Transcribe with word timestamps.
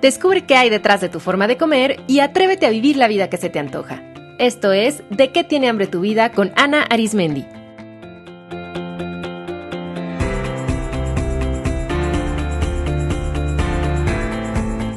Descubre 0.00 0.44
qué 0.44 0.56
hay 0.56 0.70
detrás 0.70 1.00
de 1.00 1.08
tu 1.08 1.20
forma 1.20 1.48
de 1.48 1.56
comer 1.56 2.00
y 2.06 2.20
atrévete 2.20 2.66
a 2.66 2.70
vivir 2.70 2.96
la 2.96 3.08
vida 3.08 3.30
que 3.30 3.38
se 3.38 3.48
te 3.48 3.58
antoja. 3.58 4.02
Esto 4.38 4.72
es 4.72 5.02
De 5.08 5.32
qué 5.32 5.44
tiene 5.44 5.68
hambre 5.68 5.86
tu 5.86 6.00
vida 6.00 6.30
con 6.30 6.52
Ana 6.56 6.82
Arismendi. 6.82 7.46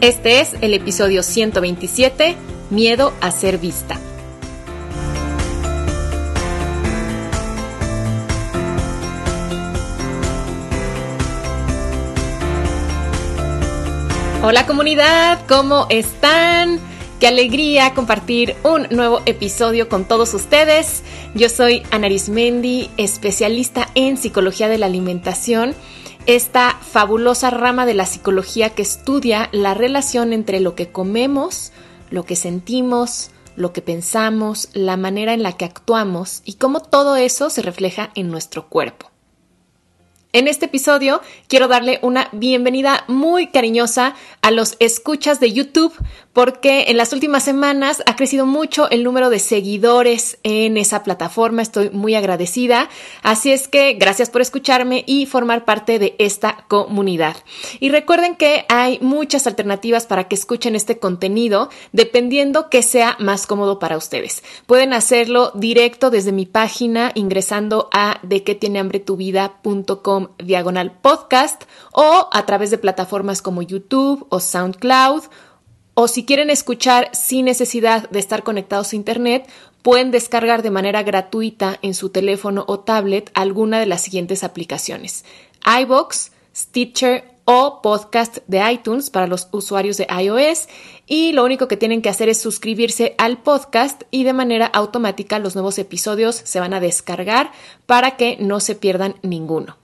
Este 0.02 0.40
es 0.40 0.56
el 0.62 0.74
episodio 0.74 1.24
127, 1.24 2.36
Miedo 2.70 3.14
a 3.20 3.32
ser 3.32 3.58
vista. 3.58 4.00
Hola 14.50 14.66
comunidad, 14.66 15.46
¿cómo 15.48 15.86
están? 15.92 16.80
Qué 17.20 17.28
alegría 17.28 17.94
compartir 17.94 18.56
un 18.64 18.88
nuevo 18.90 19.22
episodio 19.28 19.90
con 19.90 20.06
todos 20.06 20.34
ustedes. 20.34 21.04
Yo 21.36 21.50
soy 21.50 21.84
Ana 21.92 22.08
Arismendi, 22.08 22.90
especialista 22.98 23.90
en 23.94 24.18
psicología 24.18 24.68
de 24.68 24.80
la 24.80 24.88
alimentación, 24.88 25.76
esta 26.26 26.80
fabulosa 26.82 27.52
rama 27.52 27.86
de 27.86 27.94
la 27.94 28.08
psicología 28.08 28.72
que 28.72 28.82
estudia 28.82 29.50
la 29.52 29.76
relación 29.76 30.34
entre 30.34 30.62
lo 30.62 30.74
que 30.74 30.92
comemos, 30.92 31.72
lo 32.10 32.26
que 32.26 32.36
sentimos, 32.36 33.30
lo 33.56 33.72
que 33.72 33.84
pensamos, 33.84 34.70
la 34.74 34.98
manera 34.98 35.36
en 35.36 35.44
la 35.44 35.58
que 35.58 35.66
actuamos 35.66 36.42
y 36.44 36.56
cómo 36.56 36.80
todo 36.80 37.18
eso 37.18 37.52
se 37.52 37.62
refleja 37.62 38.10
en 38.16 38.32
nuestro 38.32 38.68
cuerpo. 38.68 39.12
En 40.32 40.48
este 40.48 40.68
episodio 40.68 41.22
quiero 41.48 41.68
darle 41.68 41.98
una 42.04 42.30
bienvenida 42.32 43.04
muy 43.08 43.48
cariñosa 43.48 44.14
a 44.44 44.52
los 44.52 44.76
escuchas 44.78 45.40
de 45.40 45.54
YouTube 45.54 45.92
porque 46.40 46.86
en 46.88 46.96
las 46.96 47.12
últimas 47.12 47.44
semanas 47.44 48.02
ha 48.06 48.16
crecido 48.16 48.46
mucho 48.46 48.90
el 48.92 49.04
número 49.04 49.30
de 49.30 49.40
seguidores 49.40 50.38
en 50.44 50.78
esa 50.78 51.04
plataforma. 51.04 51.62
Estoy 51.62 51.90
muy 51.90 52.16
agradecida. 52.16 52.88
Así 53.24 53.52
es 53.52 53.68
que 53.68 53.96
gracias 53.96 54.30
por 54.30 54.40
escucharme 54.40 55.04
y 55.06 55.26
formar 55.26 55.66
parte 55.66 56.00
de 56.00 56.16
esta 56.18 56.64
comunidad. 56.70 57.36
Y 57.82 57.90
recuerden 57.90 58.38
que 58.38 58.64
hay 58.70 59.00
muchas 59.02 59.48
alternativas 59.48 60.08
para 60.08 60.30
que 60.30 60.36
escuchen 60.36 60.78
este 60.78 60.98
contenido 60.98 61.70
dependiendo 61.92 62.70
que 62.70 62.84
sea 62.84 63.18
más 63.20 63.46
cómodo 63.46 63.78
para 63.78 63.98
ustedes. 63.98 64.42
Pueden 64.66 64.94
hacerlo 64.94 65.52
directo 65.56 66.10
desde 66.10 66.32
mi 66.32 66.46
página 66.46 67.12
ingresando 67.16 67.90
a 67.92 68.18
de 68.24 68.46
qué 68.46 68.56
tiene 68.56 68.80
hambre 68.80 69.02
tu 69.02 69.18
vida.com 69.18 70.30
diagonal 70.38 70.94
podcast 71.02 71.64
o 71.92 72.30
a 72.32 72.46
través 72.46 72.72
de 72.72 72.78
plataformas 72.78 73.42
como 73.42 73.62
YouTube 73.62 74.26
o 74.30 74.40
SoundCloud 74.40 75.24
o 76.02 76.08
si 76.08 76.24
quieren 76.24 76.50
escuchar 76.50 77.10
sin 77.12 77.44
necesidad 77.44 78.10
de 78.10 78.20
estar 78.20 78.44
conectados 78.44 78.94
a 78.94 78.96
Internet, 78.96 79.50
pueden 79.82 80.12
descargar 80.12 80.62
de 80.62 80.72
manera 80.72 81.04
gratuita 81.04 81.78
en 81.82 81.94
su 81.94 82.08
teléfono 82.08 82.64
o 82.70 82.80
tablet 82.80 83.30
alguna 83.34 83.82
de 83.82 83.86
las 83.86 84.00
siguientes 84.00 84.46
aplicaciones. 84.46 85.26
iBox, 85.82 86.32
Stitcher 86.56 87.26
o 87.44 87.82
podcast 87.82 88.38
de 88.48 88.72
iTunes 88.72 89.10
para 89.10 89.28
los 89.28 89.50
usuarios 89.52 89.98
de 89.98 90.08
iOS 90.10 90.70
y 91.06 91.34
lo 91.34 91.44
único 91.44 91.68
que 91.68 91.76
tienen 91.76 92.02
que 92.02 92.08
hacer 92.08 92.30
es 92.30 92.40
suscribirse 92.40 93.14
al 93.18 93.40
podcast 93.40 94.04
y 94.10 94.24
de 94.24 94.32
manera 94.32 94.68
automática 94.68 95.38
los 95.38 95.56
nuevos 95.56 95.78
episodios 95.80 96.34
se 96.38 96.62
van 96.62 96.74
a 96.74 96.80
descargar 96.80 97.52
para 97.86 98.16
que 98.16 98.38
no 98.40 98.62
se 98.62 98.76
pierdan 98.76 99.16
ninguno. 99.22 99.76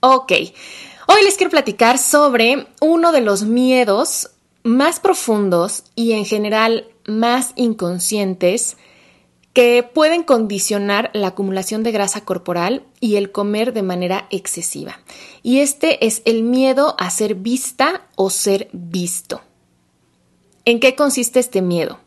Ok, 0.00 0.32
hoy 0.32 1.22
les 1.24 1.36
quiero 1.38 1.50
platicar 1.50 1.96
sobre 1.96 2.66
uno 2.82 3.10
de 3.10 3.22
los 3.22 3.44
miedos 3.44 4.32
más 4.64 4.98
profundos 4.98 5.84
y 5.94 6.12
en 6.12 6.24
general 6.24 6.88
más 7.06 7.52
inconscientes 7.54 8.76
que 9.52 9.84
pueden 9.84 10.24
condicionar 10.24 11.10
la 11.12 11.28
acumulación 11.28 11.84
de 11.84 11.92
grasa 11.92 12.24
corporal 12.24 12.84
y 12.98 13.14
el 13.16 13.30
comer 13.30 13.72
de 13.72 13.82
manera 13.82 14.26
excesiva. 14.30 14.98
Y 15.44 15.60
este 15.60 16.04
es 16.06 16.22
el 16.24 16.42
miedo 16.42 16.96
a 16.98 17.08
ser 17.10 17.36
vista 17.36 18.08
o 18.16 18.30
ser 18.30 18.68
visto. 18.72 19.42
¿En 20.64 20.80
qué 20.80 20.96
consiste 20.96 21.38
este 21.38 21.62
miedo? 21.62 22.00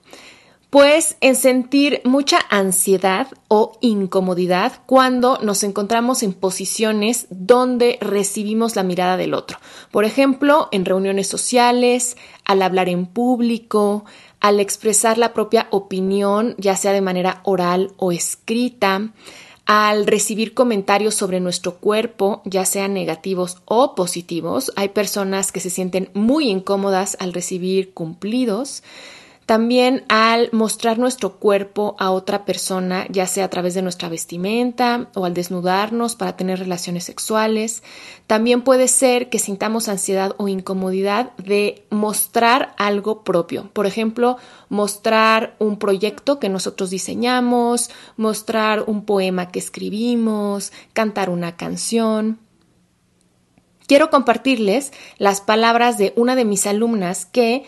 Pues 0.69 1.15
en 1.21 1.35
sentir 1.35 2.01
mucha 2.03 2.39
ansiedad 2.49 3.27
o 3.47 3.77
incomodidad 3.79 4.73
cuando 4.85 5.39
nos 5.41 5.63
encontramos 5.63 6.23
en 6.23 6.33
posiciones 6.33 7.27
donde 7.29 7.97
recibimos 8.01 8.75
la 8.75 8.83
mirada 8.83 9.15
del 9.15 9.33
otro. 9.33 9.59
Por 9.91 10.03
ejemplo, 10.03 10.67
en 10.73 10.83
reuniones 10.83 11.27
sociales, 11.27 12.17
al 12.43 12.61
hablar 12.61 12.89
en 12.89 13.05
público, 13.05 14.03
al 14.41 14.59
expresar 14.59 15.17
la 15.17 15.31
propia 15.31 15.67
opinión, 15.71 16.53
ya 16.57 16.75
sea 16.75 16.91
de 16.91 17.01
manera 17.01 17.39
oral 17.45 17.93
o 17.95 18.11
escrita, 18.11 19.13
al 19.65 20.05
recibir 20.05 20.53
comentarios 20.53 21.15
sobre 21.15 21.39
nuestro 21.39 21.75
cuerpo, 21.75 22.41
ya 22.43 22.65
sean 22.65 22.93
negativos 22.93 23.57
o 23.65 23.95
positivos. 23.95 24.71
Hay 24.75 24.89
personas 24.89 25.53
que 25.53 25.61
se 25.61 25.69
sienten 25.69 26.09
muy 26.13 26.49
incómodas 26.49 27.15
al 27.19 27.33
recibir 27.33 27.93
cumplidos. 27.93 28.83
También 29.47 30.03
al 30.09 30.49
mostrar 30.51 30.99
nuestro 30.99 31.37
cuerpo 31.37 31.95
a 31.99 32.11
otra 32.11 32.43
persona, 32.43 33.07
ya 33.09 33.27
sea 33.27 33.45
a 33.45 33.49
través 33.49 33.73
de 33.75 33.81
nuestra 33.81 34.09
vestimenta 34.09 35.09
o 35.15 35.23
al 35.23 35.33
desnudarnos 35.33 36.17
para 36.17 36.35
tener 36.35 36.59
relaciones 36.59 37.05
sexuales. 37.05 37.81
También 38.27 38.61
puede 38.61 38.89
ser 38.89 39.29
que 39.29 39.39
sintamos 39.39 39.87
ansiedad 39.87 40.35
o 40.37 40.49
incomodidad 40.49 41.31
de 41.37 41.85
mostrar 41.89 42.75
algo 42.77 43.23
propio. 43.23 43.69
Por 43.71 43.85
ejemplo, 43.85 44.35
mostrar 44.67 45.55
un 45.59 45.79
proyecto 45.79 46.41
que 46.41 46.49
nosotros 46.49 46.89
diseñamos, 46.89 47.89
mostrar 48.17 48.83
un 48.85 49.05
poema 49.05 49.49
que 49.49 49.59
escribimos, 49.59 50.73
cantar 50.91 51.29
una 51.29 51.55
canción. 51.55 52.37
Quiero 53.87 54.09
compartirles 54.09 54.91
las 55.19 55.39
palabras 55.39 55.97
de 55.97 56.11
una 56.17 56.35
de 56.35 56.43
mis 56.43 56.67
alumnas 56.67 57.25
que 57.25 57.63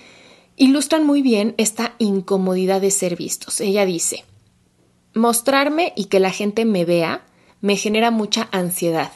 ilustran 0.60 1.06
muy 1.06 1.24
bien 1.24 1.56
esta 1.58 1.96
incomodidad 1.98 2.82
de 2.82 2.92
ser 2.92 3.16
vistos. 3.16 3.62
Ella 3.62 3.86
dice, 3.86 4.26
mostrarme 5.16 5.94
y 5.96 6.06
que 6.06 6.20
la 6.20 6.32
gente 6.32 6.66
me 6.66 6.86
vea 6.86 7.26
me 7.62 7.76
genera 7.76 8.12
mucha 8.12 8.48
ansiedad. 8.52 9.12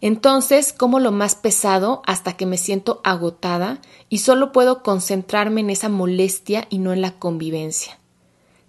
Entonces, 0.00 0.72
como 0.72 0.98
lo 0.98 1.12
más 1.12 1.34
pesado 1.34 2.02
hasta 2.06 2.36
que 2.36 2.46
me 2.46 2.58
siento 2.58 3.00
agotada 3.04 3.80
y 4.08 4.18
solo 4.18 4.52
puedo 4.52 4.82
concentrarme 4.82 5.60
en 5.60 5.70
esa 5.70 5.88
molestia 5.88 6.66
y 6.70 6.78
no 6.78 6.92
en 6.92 7.02
la 7.02 7.12
convivencia. 7.12 7.98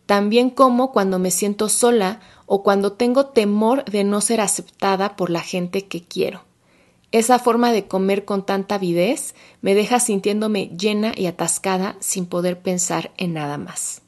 También 0.05 0.49
como 0.49 0.91
cuando 0.91 1.19
me 1.19 1.31
siento 1.31 1.69
sola 1.69 2.19
o 2.45 2.63
cuando 2.63 2.93
tengo 2.93 3.27
temor 3.27 3.85
de 3.85 4.03
no 4.03 4.21
ser 4.21 4.41
aceptada 4.41 5.15
por 5.15 5.29
la 5.29 5.41
gente 5.41 5.87
que 5.87 6.03
quiero. 6.03 6.43
Esa 7.11 7.39
forma 7.39 7.73
de 7.73 7.87
comer 7.87 8.23
con 8.23 8.45
tanta 8.45 8.75
avidez 8.75 9.35
me 9.61 9.75
deja 9.75 9.99
sintiéndome 9.99 10.67
llena 10.77 11.11
y 11.15 11.25
atascada 11.25 11.97
sin 11.99 12.25
poder 12.25 12.61
pensar 12.61 13.11
en 13.17 13.33
nada 13.33 13.57
más. 13.57 14.01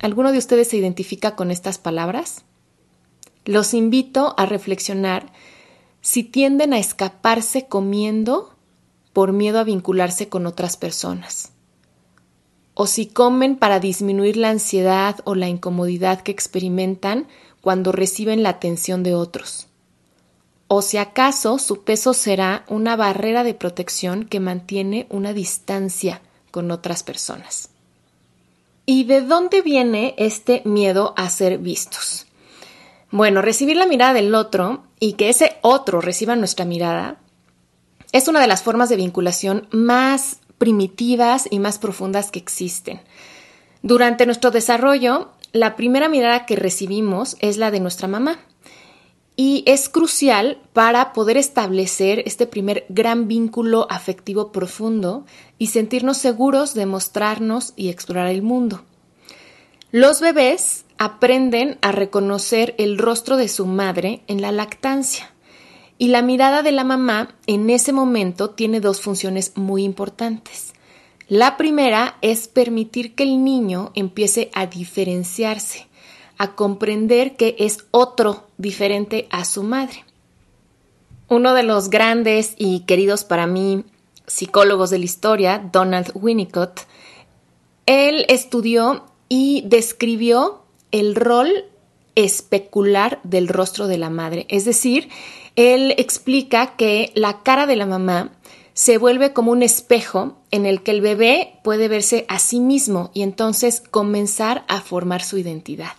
¿Alguno 0.00 0.32
de 0.32 0.38
ustedes 0.38 0.68
se 0.68 0.76
identifica 0.76 1.34
con 1.34 1.50
estas 1.50 1.78
palabras? 1.78 2.44
Los 3.46 3.72
invito 3.72 4.34
a 4.36 4.44
reflexionar 4.44 5.32
si 6.02 6.24
tienden 6.24 6.74
a 6.74 6.78
escaparse 6.78 7.68
comiendo 7.68 8.54
por 9.14 9.32
miedo 9.32 9.58
a 9.60 9.64
vincularse 9.64 10.28
con 10.28 10.44
otras 10.44 10.76
personas, 10.76 11.52
o 12.74 12.86
si 12.86 13.06
comen 13.06 13.56
para 13.56 13.80
disminuir 13.80 14.36
la 14.36 14.50
ansiedad 14.50 15.20
o 15.24 15.34
la 15.34 15.48
incomodidad 15.48 16.20
que 16.20 16.32
experimentan 16.32 17.28
cuando 17.62 17.92
reciben 17.92 18.42
la 18.42 18.50
atención 18.50 19.02
de 19.02 19.14
otros 19.14 19.68
o 20.68 20.82
si 20.82 20.96
acaso 20.96 21.58
su 21.58 21.84
peso 21.84 22.14
será 22.14 22.64
una 22.68 22.96
barrera 22.96 23.44
de 23.44 23.54
protección 23.54 24.24
que 24.24 24.40
mantiene 24.40 25.06
una 25.10 25.32
distancia 25.32 26.22
con 26.50 26.70
otras 26.70 27.02
personas. 27.02 27.68
¿Y 28.86 29.04
de 29.04 29.22
dónde 29.22 29.62
viene 29.62 30.14
este 30.18 30.62
miedo 30.64 31.14
a 31.16 31.28
ser 31.30 31.58
vistos? 31.58 32.26
Bueno, 33.10 33.42
recibir 33.42 33.76
la 33.76 33.86
mirada 33.86 34.14
del 34.14 34.34
otro 34.34 34.82
y 35.00 35.14
que 35.14 35.28
ese 35.28 35.56
otro 35.62 36.00
reciba 36.00 36.36
nuestra 36.36 36.64
mirada 36.64 37.16
es 38.12 38.28
una 38.28 38.40
de 38.40 38.46
las 38.46 38.62
formas 38.62 38.88
de 38.88 38.96
vinculación 38.96 39.68
más 39.70 40.38
primitivas 40.58 41.48
y 41.50 41.58
más 41.58 41.78
profundas 41.78 42.30
que 42.30 42.38
existen. 42.38 43.00
Durante 43.82 44.26
nuestro 44.26 44.50
desarrollo, 44.50 45.30
la 45.52 45.76
primera 45.76 46.08
mirada 46.08 46.46
que 46.46 46.56
recibimos 46.56 47.36
es 47.40 47.56
la 47.56 47.70
de 47.70 47.80
nuestra 47.80 48.08
mamá 48.08 48.38
y 49.36 49.64
es 49.66 49.88
crucial 49.88 50.58
para 50.72 51.12
poder 51.12 51.36
establecer 51.36 52.22
este 52.26 52.46
primer 52.46 52.86
gran 52.88 53.26
vínculo 53.26 53.86
afectivo 53.90 54.52
profundo 54.52 55.24
y 55.58 55.68
sentirnos 55.68 56.18
seguros 56.18 56.74
de 56.74 56.86
mostrarnos 56.86 57.72
y 57.76 57.88
explorar 57.88 58.28
el 58.28 58.42
mundo. 58.42 58.84
Los 59.90 60.20
bebés 60.20 60.84
aprenden 60.98 61.78
a 61.82 61.92
reconocer 61.92 62.74
el 62.78 62.98
rostro 62.98 63.36
de 63.36 63.48
su 63.48 63.66
madre 63.66 64.22
en 64.26 64.40
la 64.40 64.52
lactancia 64.52 65.30
Y 65.98 66.08
la 66.08 66.22
mirada 66.22 66.62
de 66.62 66.72
la 66.72 66.82
mamá 66.82 67.36
en 67.46 67.70
ese 67.70 67.92
momento 67.92 68.50
tiene 68.50 68.80
dos 68.80 69.00
funciones 69.00 69.52
muy 69.56 69.84
importantes. 69.84 70.72
La 71.28 71.56
primera 71.56 72.18
es 72.20 72.48
permitir 72.48 73.14
que 73.14 73.22
el 73.22 73.44
niño 73.44 73.92
empiece 73.94 74.50
a 74.54 74.66
diferenciarse, 74.66 75.86
a 76.38 76.54
comprender 76.54 77.36
que 77.36 77.56
es 77.58 77.86
otro 77.90 78.46
diferente 78.58 79.26
a 79.30 79.44
su 79.44 79.62
madre. 79.62 80.04
Uno 81.28 81.54
de 81.54 81.62
los 81.62 81.90
grandes 81.90 82.54
y 82.58 82.80
queridos 82.80 83.24
para 83.24 83.46
mí 83.46 83.84
psicólogos 84.26 84.90
de 84.90 84.98
la 84.98 85.04
historia, 85.04 85.70
Donald 85.72 86.10
Winnicott, 86.14 86.80
él 87.86 88.24
estudió 88.28 89.04
y 89.28 89.62
describió 89.66 90.62
el 90.90 91.14
rol 91.14 91.66
especular 92.14 93.20
del 93.24 93.48
rostro 93.48 93.86
de 93.86 93.98
la 93.98 94.10
madre. 94.10 94.46
Es 94.48 94.64
decir, 94.64 95.08
él 95.56 95.94
explica 95.98 96.76
que 96.76 97.12
la 97.14 97.42
cara 97.42 97.66
de 97.66 97.76
la 97.76 97.86
mamá 97.86 98.32
se 98.72 98.98
vuelve 98.98 99.32
como 99.32 99.52
un 99.52 99.62
espejo 99.62 100.36
en 100.50 100.66
el 100.66 100.82
que 100.82 100.90
el 100.90 101.00
bebé 101.00 101.54
puede 101.62 101.88
verse 101.88 102.24
a 102.28 102.38
sí 102.38 102.60
mismo 102.60 103.10
y 103.14 103.22
entonces 103.22 103.82
comenzar 103.90 104.64
a 104.68 104.80
formar 104.80 105.22
su 105.22 105.38
identidad. 105.38 105.92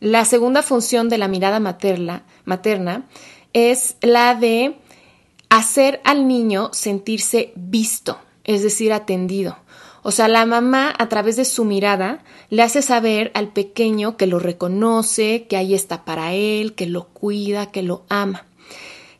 La 0.00 0.24
segunda 0.24 0.62
función 0.62 1.08
de 1.08 1.18
la 1.18 1.28
mirada 1.28 1.58
materna, 1.60 3.04
es 3.52 3.96
la 4.00 4.34
de 4.34 4.76
hacer 5.48 6.00
al 6.04 6.28
niño 6.28 6.70
sentirse 6.72 7.52
visto, 7.56 8.18
es 8.44 8.62
decir, 8.62 8.92
atendido. 8.92 9.56
O 10.02 10.12
sea, 10.12 10.28
la 10.28 10.46
mamá 10.46 10.94
a 10.96 11.08
través 11.08 11.36
de 11.36 11.44
su 11.44 11.64
mirada 11.64 12.22
le 12.50 12.62
hace 12.62 12.82
saber 12.82 13.32
al 13.34 13.52
pequeño 13.52 14.16
que 14.16 14.26
lo 14.26 14.38
reconoce, 14.38 15.46
que 15.48 15.56
ahí 15.56 15.74
está 15.74 16.04
para 16.04 16.32
él, 16.32 16.74
que 16.74 16.86
lo 16.86 17.08
cuida, 17.08 17.72
que 17.72 17.82
lo 17.82 18.04
ama. 18.08 18.46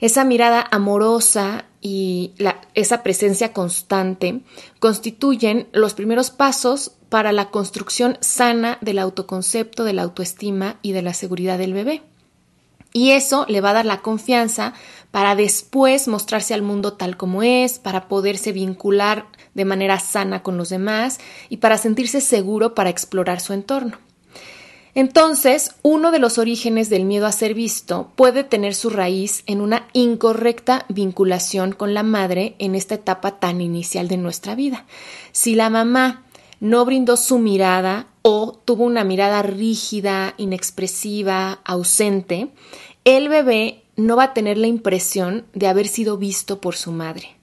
Esa 0.01 0.25
mirada 0.25 0.65
amorosa 0.71 1.65
y 1.81 2.33
esa 2.75 3.03
presencia 3.03 3.53
constante 3.53 4.41
constituyen 4.79 5.69
los 5.73 5.95
primeros 5.95 6.31
pasos 6.31 6.93
para 7.09 7.33
la 7.33 7.51
construcción 7.51 8.19
sana 8.21 8.79
del 8.81 8.99
autoconcepto, 8.99 9.85
de 9.85 9.93
la 9.93 10.03
autoestima 10.03 10.79
y 10.83 10.93
de 10.93 11.03
la 11.03 11.15
seguridad 11.15 11.59
del 11.59 11.75
bebé. 11.75 12.03
Y 12.93 13.11
eso 13.11 13.45
le 13.49 13.61
va 13.61 13.71
a 13.71 13.75
dar 13.75 13.87
la 13.87 14.01
confianza 14.01 14.73
para 15.11 15.35
después 15.35 16.09
mostrarse 16.09 16.55
al 16.55 16.63
mundo 16.63 16.95
tal 16.95 17.17
como 17.17 17.43
es, 17.43 17.79
para 17.79 18.09
poderse 18.09 18.53
vincular 18.53 19.27
de 19.55 19.65
manera 19.65 20.01
sana 20.01 20.43
con 20.43 20.57
los 20.57 20.71
demás 20.71 21.19
y 21.49 21.59
para 21.59 21.79
sentirse 21.79 22.21
seguro 22.21 22.75
para 22.75 22.91
explorar 22.91 23.41
su 23.41 23.53
entorno. 23.53 23.99
Entonces, 24.95 25.77
uno 25.83 26.11
de 26.11 26.19
los 26.19 26.39
orígenes 26.39 26.91
del 26.91 27.05
miedo 27.05 27.27
a 27.27 27.33
ser 27.33 27.55
visto 27.55 28.11
puede 28.17 28.43
tener 28.43 28.75
su 28.75 28.91
raíz 28.91 29.45
en 29.47 29.61
una 29.61 29.87
incorrecta 29.93 30.87
vinculación 30.89 31.73
con 31.73 31.95
la 31.95 32.03
madre 32.03 32.57
en 32.59 32.75
esta 32.75 32.97
etapa 32.97 33.39
tan 33.39 33.61
inicial 33.61 34.09
de 34.09 34.17
nuestra 34.17 34.55
vida. 34.55 34.87
Si 35.31 35.55
la 35.55 35.71
mamá 35.71 36.25
no 36.61 36.85
brindó 36.85 37.17
su 37.17 37.39
mirada 37.39 38.09
o 38.23 38.61
tuvo 38.65 38.85
una 38.85 39.05
mirada 39.05 39.43
rígida, 39.43 40.35
inexpresiva, 40.37 41.61
ausente, 41.65 42.51
el 43.05 43.29
bebé 43.29 43.85
no 43.97 44.17
va 44.17 44.25
a 44.25 44.35
tener 44.35 44.59
la 44.59 44.67
impresión 44.67 45.47
de 45.55 45.67
haber 45.67 45.89
sido 45.89 46.19
visto 46.19 46.61
por 46.61 46.77
su 46.77 46.93
madre. 46.93 47.37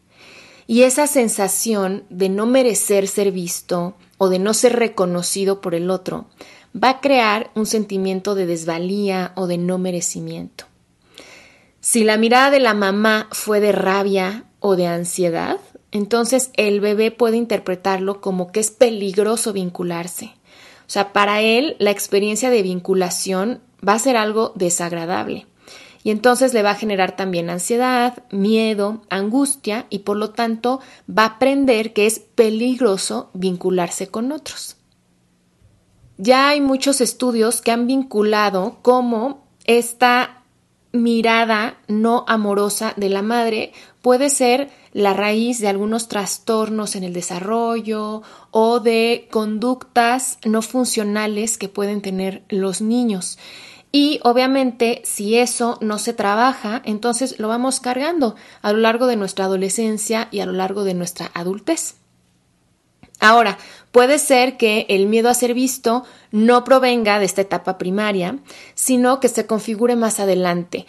Y 0.67 0.83
esa 0.83 1.07
sensación 1.07 2.06
de 2.09 2.29
no 2.29 2.45
merecer 2.45 3.07
ser 3.07 3.31
visto 3.31 3.95
o 4.17 4.29
de 4.29 4.39
no 4.39 4.53
ser 4.53 4.75
reconocido 4.77 5.62
por 5.62 5.75
el 5.75 5.89
otro 5.89 6.25
va 6.75 6.89
a 6.89 7.01
crear 7.01 7.51
un 7.56 7.65
sentimiento 7.65 8.35
de 8.35 8.45
desvalía 8.45 9.31
o 9.35 9.47
de 9.47 9.57
no 9.57 9.77
merecimiento. 9.77 10.65
Si 11.79 12.03
la 12.03 12.17
mirada 12.17 12.50
de 12.50 12.59
la 12.59 12.73
mamá 12.73 13.27
fue 13.31 13.59
de 13.59 13.71
rabia 13.71 14.45
o 14.59 14.75
de 14.75 14.88
ansiedad, 14.88 15.59
entonces 15.95 16.51
el 16.57 16.81
bebé 16.81 17.09
puede 17.09 17.38
interpretarlo 17.38 18.19
como 18.19 18.51
que 18.51 18.59
es 18.59 18.69
peligroso 18.69 19.53
vincularse. 19.53 20.25
O 20.25 20.89
sea, 20.89 21.13
para 21.13 21.39
él 21.39 21.77
la 21.80 21.92
experiencia 21.92 22.50
de 22.50 22.63
vinculación 22.63 23.62
va 23.88 23.94
a 23.94 24.00
ser 24.00 24.18
algo 24.18 24.51
desagradable. 24.56 25.47
Y 26.03 26.12
entonces 26.12 26.53
le 26.53 26.63
va 26.63 26.71
a 26.71 26.75
generar 26.75 27.15
también 27.15 27.50
ansiedad, 27.50 28.25
miedo, 28.30 29.03
angustia 29.09 29.86
y 29.89 30.00
por 30.00 30.18
lo 30.18 30.31
tanto 30.31 30.81
va 31.09 31.24
a 31.24 31.36
aprender 31.36 31.94
que 31.94 32.07
es 32.07 32.19
peligroso 32.19 33.30
vincularse 33.33 34.07
con 34.07 34.33
otros. 34.33 34.75
Ya 36.18 36.50
hay 36.50 36.59
muchos 36.59 37.00
estudios 37.00 37.62
que 37.62 37.71
han 37.71 37.88
vinculado 37.88 38.80
cómo 38.81 39.48
esta 39.63 40.44
mirada 40.95 41.77
no 41.88 42.25
amorosa 42.27 42.94
de 42.97 43.09
la 43.09 43.21
madre 43.21 43.74
puede 44.01 44.30
ser 44.30 44.69
la 44.94 45.13
raíz 45.13 45.59
de 45.59 45.68
algunos 45.68 46.07
trastornos 46.07 46.95
en 46.95 47.03
el 47.03 47.13
desarrollo 47.13 48.21
o 48.51 48.80
de 48.80 49.27
conductas 49.31 50.38
no 50.45 50.62
funcionales 50.62 51.57
que 51.57 51.69
pueden 51.69 52.01
tener 52.01 52.44
los 52.50 52.81
niños. 52.81 53.38
Y 53.92 54.19
obviamente 54.24 55.01
si 55.06 55.38
eso 55.38 55.77
no 55.81 56.00
se 56.00 56.13
trabaja, 56.13 56.81
entonces 56.86 57.39
lo 57.39 57.48
vamos 57.48 57.80
cargando 57.80 58.36
a 58.62 58.74
lo 58.74 58.80
largo 58.80 59.07
de 59.07 59.15
nuestra 59.15 59.45
adolescencia 59.45 60.27
y 60.31 60.41
a 60.41 60.45
lo 60.45 60.51
largo 60.51 60.83
de 60.83 60.94
nuestra 60.94 61.31
adultez. 61.33 61.95
Ahora, 63.19 63.57
puede 63.95 64.19
ser 64.19 64.57
que 64.57 64.86
el 64.89 65.07
miedo 65.07 65.30
a 65.30 65.33
ser 65.33 65.53
visto 65.53 66.03
no 66.30 66.65
provenga 66.65 67.18
de 67.18 67.24
esta 67.24 67.39
etapa 67.39 67.77
primaria, 67.77 68.39
sino 68.74 69.21
que 69.21 69.30
se 69.30 69.45
configure 69.45 69.95
más 69.95 70.19
adelante. 70.19 70.86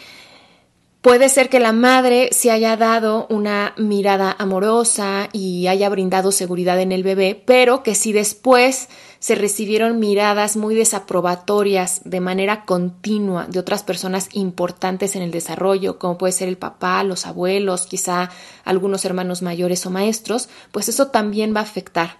Puede 1.02 1.28
ser 1.28 1.48
que 1.48 1.60
la 1.60 1.70
madre 1.70 2.30
se 2.32 2.50
haya 2.50 2.76
dado 2.76 3.28
una 3.30 3.74
mirada 3.76 4.34
amorosa 4.40 5.28
y 5.32 5.68
haya 5.68 5.88
brindado 5.88 6.32
seguridad 6.32 6.80
en 6.80 6.90
el 6.90 7.04
bebé, 7.04 7.40
pero 7.46 7.84
que 7.84 7.94
si 7.94 8.12
después 8.12 8.88
se 9.20 9.36
recibieron 9.36 10.00
miradas 10.00 10.56
muy 10.56 10.74
desaprobatorias 10.74 12.00
de 12.04 12.18
manera 12.18 12.64
continua 12.64 13.46
de 13.46 13.60
otras 13.60 13.84
personas 13.84 14.30
importantes 14.32 15.14
en 15.14 15.22
el 15.22 15.30
desarrollo, 15.30 16.00
como 16.00 16.18
puede 16.18 16.32
ser 16.32 16.48
el 16.48 16.58
papá, 16.58 17.04
los 17.04 17.24
abuelos, 17.24 17.86
quizá 17.86 18.30
algunos 18.64 19.04
hermanos 19.04 19.42
mayores 19.42 19.86
o 19.86 19.90
maestros, 19.90 20.48
pues 20.72 20.88
eso 20.88 21.06
también 21.06 21.54
va 21.54 21.60
a 21.60 21.62
afectar. 21.62 22.18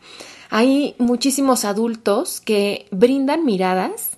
Hay 0.50 0.94
muchísimos 0.98 1.64
adultos 1.64 2.40
que 2.40 2.86
brindan 2.90 3.44
miradas 3.44 4.16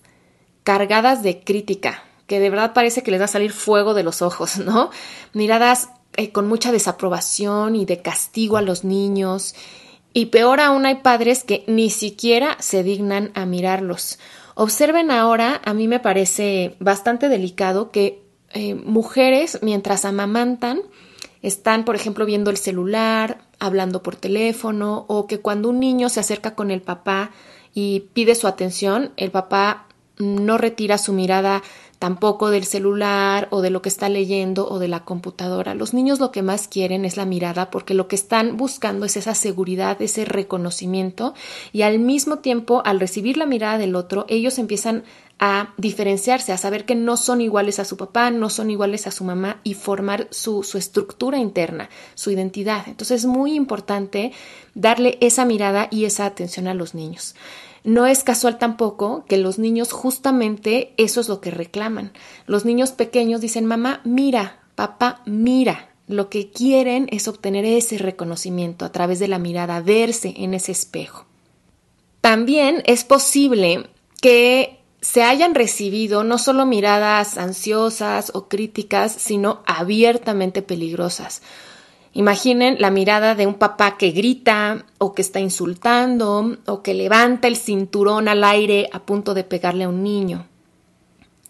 cargadas 0.63 1.23
de 1.23 1.41
crítica, 1.41 2.05
que 2.27 2.41
de 2.41 2.51
verdad 2.51 2.75
parece 2.75 3.03
que 3.03 3.11
les 3.11 3.21
va 3.21 3.25
a 3.25 3.29
salir 3.29 3.53
fuego 3.53 3.95
de 3.95 4.03
los 4.03 4.21
ojos, 4.21 4.59
¿no? 4.59 4.91
Miradas 5.33 5.88
eh, 6.17 6.31
con 6.31 6.49
mucha 6.49 6.73
desaprobación 6.73 7.76
y 7.76 7.87
de 7.87 8.02
castigo 8.02 8.57
a 8.57 8.62
los 8.62 8.85
niños. 8.85 9.55
Y 10.12 10.26
peor 10.26 10.61
aún 10.61 10.85
hay 10.85 10.97
padres 10.97 11.45
que 11.45 11.64
ni 11.67 11.91
siquiera 11.91 12.57
se 12.61 12.83
dignan 12.83 13.31
a 13.35 13.47
mirarlos. 13.47 14.19
Observen 14.55 15.11
ahora, 15.11 15.61
a 15.64 15.73
mí 15.73 15.87
me 15.87 16.00
parece 16.00 16.76
bastante 16.81 17.29
delicado 17.29 17.91
que 17.91 18.23
eh, 18.52 18.75
mujeres 18.75 19.61
mientras 19.62 20.05
amamantan 20.05 20.81
están, 21.43 21.85
por 21.85 21.95
ejemplo, 21.95 22.26
viendo 22.26 22.50
el 22.50 22.57
celular, 22.57 23.48
hablando 23.59 24.03
por 24.03 24.17
teléfono, 24.17 25.05
o 25.09 25.27
que 25.27 25.41
cuando 25.41 25.69
un 25.69 25.81
niño 25.81 26.09
se 26.09 26.21
acerca 26.21 26.55
con 26.55 26.71
el 26.71 26.83
papá 26.83 27.31
y 27.75 28.00
pide 28.12 28.35
su 28.35 28.47
atención, 28.47 29.12
el 29.17 29.31
papá 29.31 29.87
no 30.19 30.59
retira 30.59 30.99
su 30.99 31.12
mirada 31.12 31.62
tampoco 31.99 32.50
del 32.50 32.64
celular 32.64 33.49
o 33.50 33.61
de 33.61 33.71
lo 33.71 33.83
que 33.83 33.88
está 33.88 34.09
leyendo 34.09 34.69
o 34.69 34.78
de 34.78 34.88
la 34.88 35.05
computadora. 35.05 35.75
Los 35.75 35.95
niños 35.95 36.21
lo 36.21 36.31
que 36.31 36.43
más 36.43 36.69
quieren 36.69 37.05
es 37.05 37.17
la 37.17 37.25
mirada 37.25 37.71
porque 37.71 37.95
lo 37.95 38.09
que 38.09 38.17
están 38.17 38.57
buscando 38.57 39.07
es 39.07 39.17
esa 39.17 39.35
seguridad, 39.35 40.00
ese 40.00 40.25
reconocimiento 40.25 41.35
y 41.73 41.83
al 41.83 41.99
mismo 41.99 42.38
tiempo 42.38 42.83
al 42.85 43.00
recibir 43.00 43.37
la 43.37 43.47
mirada 43.47 43.78
del 43.78 43.97
otro 43.97 44.26
ellos 44.28 44.59
empiezan 44.59 45.02
a 45.40 45.73
diferenciarse, 45.76 46.52
a 46.52 46.59
saber 46.59 46.85
que 46.85 46.97
no 46.97 47.17
son 47.17 47.40
iguales 47.40 47.78
a 47.78 47.85
su 47.85 47.97
papá, 47.97 48.31
no 48.31 48.50
son 48.50 48.71
iguales 48.71 49.07
a 49.07 49.12
su 49.12 49.23
mamá 49.23 49.61
y 49.62 49.75
formar 49.75 50.26
su, 50.31 50.64
su 50.64 50.78
estructura 50.78 51.38
interna, 51.38 51.88
su 52.14 52.33
identidad. 52.33 52.88
Entonces 52.88 53.21
es 53.21 53.26
muy 53.26 53.55
importante 53.55 54.33
darle 54.75 55.17
esa 55.21 55.45
mirada 55.45 55.87
y 55.93 56.07
esa 56.07 56.26
atención 56.26 56.67
a 56.67 56.75
los 56.75 56.95
niños. 56.95 57.37
No 57.85 58.06
es 58.06 58.25
casual 58.25 58.58
tampoco 58.58 59.25
que 59.26 59.38
los 59.38 59.58
niños 59.58 59.92
justamente 59.92 60.92
eso 60.97 61.20
es 61.20 61.28
lo 61.28 61.40
que 61.40 61.50
reclaman. 61.50 62.12
Los 62.47 62.64
niños 62.64 62.92
pequeños 62.92 63.40
dicen, 63.40 63.66
mamá, 63.66 64.00
mira, 64.04 64.61
papá, 64.75 65.23
mira. 65.26 65.90
Lo 66.06 66.30
que 66.30 66.50
quieren 66.50 67.06
es 67.11 67.28
obtener 67.28 67.66
ese 67.66 67.99
reconocimiento 67.99 68.87
a 68.87 68.92
través 68.92 69.18
de 69.18 69.28
la 69.28 69.38
mirada, 69.38 69.80
verse 69.80 70.32
en 70.38 70.54
ese 70.54 70.73
espejo. 70.73 71.26
También 72.23 72.82
es 72.87 73.04
posible 73.04 73.88
que 74.20 74.78
se 75.00 75.23
hayan 75.23 75.54
recibido 75.54 76.25
no 76.25 76.38
solo 76.38 76.66
miradas 76.66 77.38
ansiosas 77.38 78.32
o 78.35 78.49
críticas, 78.49 79.12
sino 79.12 79.62
abiertamente 79.66 80.62
peligrosas. 80.62 81.42
Imaginen 82.12 82.77
la 82.81 82.91
mirada 82.91 83.35
de 83.35 83.47
un 83.47 83.55
papá 83.55 83.97
que 83.97 84.11
grita 84.11 84.87
o 84.99 85.15
que 85.15 85.23
está 85.23 85.41
insultando 85.41 86.59
o 86.67 86.83
que 86.83 86.95
levanta 86.95 87.49
el 87.49 87.57
cinturón 87.57 88.29
al 88.29 88.45
aire 88.45 88.88
a 88.93 89.00
punto 89.00 89.35
de 89.35 89.45
pegarle 89.45 89.85
a 89.85 89.88
un 89.88 90.03
niño. 90.03 90.47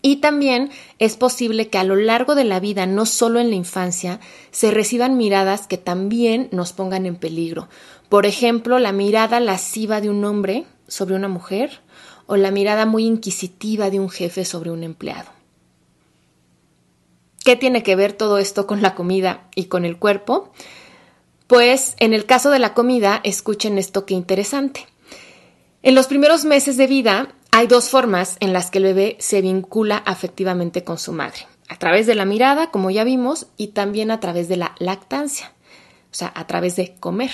Y 0.00 0.16
también 0.16 0.70
es 0.98 1.16
posible 1.16 1.68
que 1.68 1.78
a 1.78 1.84
lo 1.84 1.96
largo 1.96 2.34
de 2.34 2.44
la 2.44 2.60
vida, 2.60 2.86
no 2.86 3.04
solo 3.04 3.40
en 3.40 3.50
la 3.50 3.56
infancia, 3.56 4.20
se 4.50 4.70
reciban 4.70 5.16
miradas 5.16 5.66
que 5.66 5.76
también 5.76 6.48
nos 6.52 6.72
pongan 6.72 7.04
en 7.04 7.16
peligro. 7.16 7.68
Por 8.08 8.24
ejemplo, 8.24 8.78
la 8.78 8.92
mirada 8.92 9.40
lasciva 9.40 10.00
de 10.00 10.08
un 10.08 10.24
hombre 10.24 10.64
sobre 10.86 11.16
una 11.16 11.28
mujer 11.28 11.80
o 12.26 12.36
la 12.36 12.50
mirada 12.50 12.86
muy 12.86 13.06
inquisitiva 13.06 13.90
de 13.90 13.98
un 14.00 14.08
jefe 14.08 14.44
sobre 14.44 14.70
un 14.70 14.84
empleado. 14.84 15.37
¿Qué 17.48 17.56
tiene 17.56 17.82
que 17.82 17.96
ver 17.96 18.12
todo 18.12 18.36
esto 18.36 18.66
con 18.66 18.82
la 18.82 18.94
comida 18.94 19.48
y 19.54 19.68
con 19.68 19.86
el 19.86 19.96
cuerpo? 19.98 20.52
Pues 21.46 21.94
en 21.98 22.12
el 22.12 22.26
caso 22.26 22.50
de 22.50 22.58
la 22.58 22.74
comida, 22.74 23.22
escuchen 23.24 23.78
esto 23.78 24.04
que 24.04 24.12
interesante. 24.12 24.86
En 25.82 25.94
los 25.94 26.08
primeros 26.08 26.44
meses 26.44 26.76
de 26.76 26.86
vida 26.86 27.34
hay 27.50 27.66
dos 27.66 27.88
formas 27.88 28.36
en 28.40 28.52
las 28.52 28.70
que 28.70 28.76
el 28.76 28.84
bebé 28.84 29.16
se 29.18 29.40
vincula 29.40 29.96
afectivamente 29.96 30.84
con 30.84 30.98
su 30.98 31.14
madre. 31.14 31.46
A 31.70 31.78
través 31.78 32.06
de 32.06 32.14
la 32.14 32.26
mirada, 32.26 32.70
como 32.70 32.90
ya 32.90 33.02
vimos, 33.02 33.46
y 33.56 33.68
también 33.68 34.10
a 34.10 34.20
través 34.20 34.48
de 34.48 34.58
la 34.58 34.74
lactancia, 34.78 35.54
o 36.10 36.14
sea, 36.14 36.30
a 36.34 36.46
través 36.46 36.76
de 36.76 36.96
comer. 37.00 37.32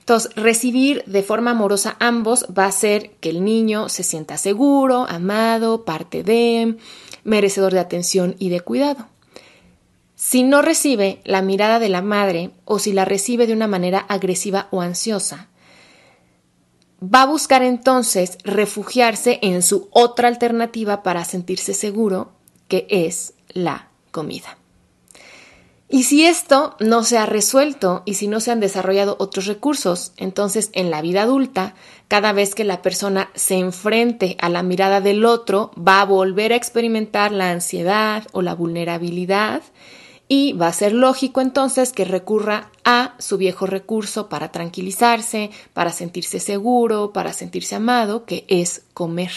Entonces, 0.00 0.34
recibir 0.34 1.04
de 1.06 1.22
forma 1.22 1.52
amorosa 1.52 1.94
ambos 2.00 2.44
va 2.58 2.64
a 2.64 2.70
hacer 2.70 3.12
que 3.20 3.30
el 3.30 3.44
niño 3.44 3.88
se 3.88 4.02
sienta 4.02 4.36
seguro, 4.36 5.06
amado, 5.08 5.84
parte 5.84 6.24
de, 6.24 6.76
merecedor 7.22 7.72
de 7.72 7.78
atención 7.78 8.34
y 8.40 8.48
de 8.48 8.62
cuidado. 8.62 9.06
Si 10.20 10.42
no 10.42 10.62
recibe 10.62 11.20
la 11.22 11.42
mirada 11.42 11.78
de 11.78 11.88
la 11.88 12.02
madre 12.02 12.50
o 12.64 12.80
si 12.80 12.92
la 12.92 13.04
recibe 13.04 13.46
de 13.46 13.52
una 13.52 13.68
manera 13.68 14.00
agresiva 14.00 14.66
o 14.72 14.80
ansiosa, 14.80 15.46
va 17.00 17.22
a 17.22 17.26
buscar 17.26 17.62
entonces 17.62 18.36
refugiarse 18.42 19.38
en 19.42 19.62
su 19.62 19.88
otra 19.92 20.26
alternativa 20.26 21.04
para 21.04 21.24
sentirse 21.24 21.72
seguro, 21.72 22.32
que 22.66 22.88
es 22.90 23.34
la 23.50 23.90
comida. 24.10 24.58
Y 25.88 26.02
si 26.02 26.26
esto 26.26 26.74
no 26.80 27.04
se 27.04 27.16
ha 27.16 27.24
resuelto 27.24 28.02
y 28.04 28.14
si 28.14 28.26
no 28.26 28.40
se 28.40 28.50
han 28.50 28.58
desarrollado 28.58 29.14
otros 29.20 29.46
recursos, 29.46 30.14
entonces 30.16 30.70
en 30.72 30.90
la 30.90 31.00
vida 31.00 31.22
adulta, 31.22 31.76
cada 32.08 32.32
vez 32.32 32.56
que 32.56 32.64
la 32.64 32.82
persona 32.82 33.30
se 33.36 33.54
enfrente 33.54 34.36
a 34.40 34.48
la 34.48 34.64
mirada 34.64 35.00
del 35.00 35.24
otro, 35.24 35.70
va 35.78 36.00
a 36.00 36.06
volver 36.06 36.52
a 36.52 36.56
experimentar 36.56 37.30
la 37.30 37.52
ansiedad 37.52 38.26
o 38.32 38.42
la 38.42 38.56
vulnerabilidad 38.56 39.62
y 40.28 40.52
va 40.52 40.68
a 40.68 40.72
ser 40.72 40.92
lógico 40.92 41.40
entonces 41.40 41.92
que 41.92 42.04
recurra 42.04 42.70
a 42.84 43.14
su 43.18 43.38
viejo 43.38 43.66
recurso 43.66 44.28
para 44.28 44.52
tranquilizarse, 44.52 45.50
para 45.72 45.90
sentirse 45.90 46.38
seguro, 46.38 47.12
para 47.12 47.32
sentirse 47.32 47.74
amado, 47.74 48.26
que 48.26 48.44
es 48.48 48.82
comer. 48.92 49.32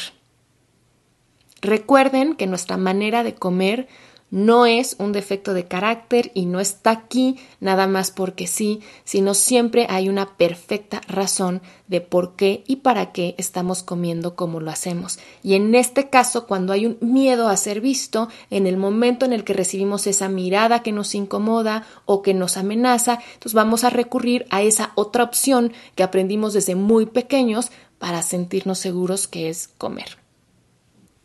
Recuerden 1.61 2.35
que 2.35 2.47
nuestra 2.47 2.75
manera 2.75 3.23
de 3.23 3.35
comer 3.35 3.87
no 4.31 4.65
es 4.65 4.95
un 4.97 5.11
defecto 5.11 5.53
de 5.53 5.67
carácter 5.67 6.31
y 6.33 6.45
no 6.45 6.61
está 6.61 6.91
aquí 6.91 7.37
nada 7.59 7.85
más 7.85 8.11
porque 8.11 8.47
sí, 8.47 8.79
sino 9.03 9.33
siempre 9.33 9.85
hay 9.89 10.07
una 10.09 10.37
perfecta 10.37 11.01
razón 11.07 11.61
de 11.87 11.99
por 11.99 12.37
qué 12.37 12.63
y 12.65 12.77
para 12.77 13.11
qué 13.11 13.35
estamos 13.37 13.83
comiendo 13.83 14.35
como 14.35 14.61
lo 14.61 14.71
hacemos. 14.71 15.19
Y 15.43 15.55
en 15.55 15.75
este 15.75 16.09
caso, 16.09 16.47
cuando 16.47 16.71
hay 16.71 16.85
un 16.85 16.97
miedo 17.01 17.49
a 17.49 17.57
ser 17.57 17.81
visto, 17.81 18.29
en 18.49 18.65
el 18.65 18.77
momento 18.77 19.25
en 19.25 19.33
el 19.33 19.43
que 19.43 19.53
recibimos 19.53 20.07
esa 20.07 20.29
mirada 20.29 20.81
que 20.81 20.93
nos 20.93 21.13
incomoda 21.13 21.85
o 22.05 22.21
que 22.21 22.33
nos 22.33 22.55
amenaza, 22.55 23.19
entonces 23.33 23.53
vamos 23.53 23.83
a 23.83 23.89
recurrir 23.89 24.45
a 24.49 24.61
esa 24.61 24.93
otra 24.95 25.23
opción 25.23 25.73
que 25.95 26.03
aprendimos 26.03 26.53
desde 26.53 26.75
muy 26.75 27.05
pequeños 27.05 27.69
para 27.99 28.23
sentirnos 28.23 28.79
seguros 28.79 29.27
que 29.27 29.49
es 29.49 29.67
comer. 29.77 30.17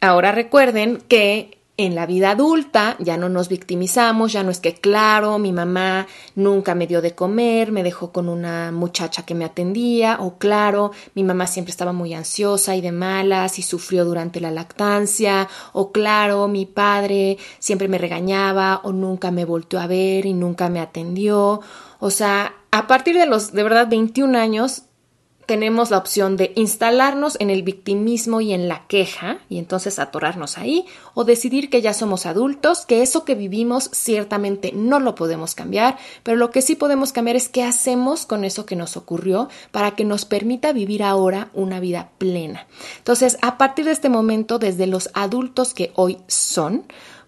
Ahora 0.00 0.32
recuerden 0.32 0.98
que 1.08 1.56
en 1.78 1.95
la 1.95 2.06
vida 2.06 2.30
adulta 2.30 2.97
ya 2.99 3.16
no 3.16 3.28
nos 3.28 3.49
victimizamos, 3.49 4.33
ya 4.33 4.42
no 4.42 4.50
es 4.50 4.61
que, 4.61 4.75
claro, 4.75 5.38
mi 5.38 5.52
mamá 5.52 6.06
nunca 6.35 6.75
me 6.75 6.87
dio 6.87 7.02
de 7.02 7.14
comer, 7.14 7.71
me 7.71 7.83
dejó 7.83 8.12
con 8.12 8.28
una 8.28 8.73
muchacha 8.73 9.25
que 9.25 9.35
me 9.35 9.45
atendía, 9.45 10.18
o 10.21 10.38
claro, 10.38 10.92
mi 11.14 11.23
mamá 11.23 11.47
siempre 11.47 11.71
estaba 11.71 11.92
muy 11.92 12.14
ansiosa 12.14 12.76
y 12.76 12.80
de 12.80 12.92
malas 12.92 13.59
y 13.59 13.62
sufrió 13.62 14.04
durante 14.04 14.40
la 14.40 14.50
lactancia, 14.50 15.49
o 15.73 15.92
claro, 15.92 16.49
mi 16.49 16.64
padre 16.64 17.37
siempre 17.59 17.88
me 17.88 17.99
regañaba 17.99 18.80
o 18.83 18.92
nunca 18.92 19.30
me 19.30 19.45
volvió 19.45 19.78
a 19.80 19.87
ver 19.87 20.25
y 20.26 20.33
nunca 20.33 20.68
me 20.68 20.80
atendió. 20.80 21.61
O 21.99 22.11
sea, 22.11 22.54
a 22.71 22.87
partir 22.87 23.16
de 23.16 23.26
los 23.26 23.52
de 23.52 23.62
verdad 23.62 23.88
21 23.88 24.38
años 24.38 24.83
tenemos 25.47 25.91
la 25.91 25.99
opción 25.99 26.37
de 26.37 26.53
instalarnos 26.57 27.37
en 27.41 27.50
el 27.50 27.62
victimismo 27.62 28.41
y 28.41 28.53
en 28.53 28.69
la 28.69 28.87
queja 28.87 29.38
y 29.49 29.59
entonces 29.59 29.99
atorarnos 29.99 30.59
ahí 30.59 30.85
o 31.15 31.25
decidir 31.25 31.71
que 31.71 31.81
ya 31.81 31.95
somos 31.95 32.26
adultos, 32.26 32.85
que 32.85 33.03
eso 33.03 33.25
que 33.25 33.35
vivimos 33.37 33.88
ciertamente 33.93 34.73
no 34.75 34.99
lo 34.99 35.15
podemos 35.15 35.55
cambiar, 35.55 35.97
pero 36.23 36.37
lo 36.37 36.50
que 36.50 36.62
sí 36.62 36.75
podemos 36.75 37.12
cambiar 37.12 37.37
es 37.37 37.49
qué 37.49 37.62
hacemos 37.62 38.26
con 38.26 38.45
eso 38.45 38.67
que 38.67 38.76
nos 38.76 38.97
ocurrió 38.97 39.49
para 39.71 39.93
que 39.93 40.05
nos 40.05 40.25
permita 40.25 40.73
vivir 40.73 41.03
ahora 41.03 41.50
una 41.55 41.81
vida 41.81 42.11
plena. 42.19 42.67
Entonces, 42.99 43.38
a 43.41 43.57
partir 43.57 43.85
de 43.85 43.93
este 43.93 44.09
momento, 44.09 44.59
desde 44.59 44.87
los 44.87 45.11
adultos 45.15 45.75
que 45.75 45.93
hoy 45.95 46.19
son, 46.26 46.85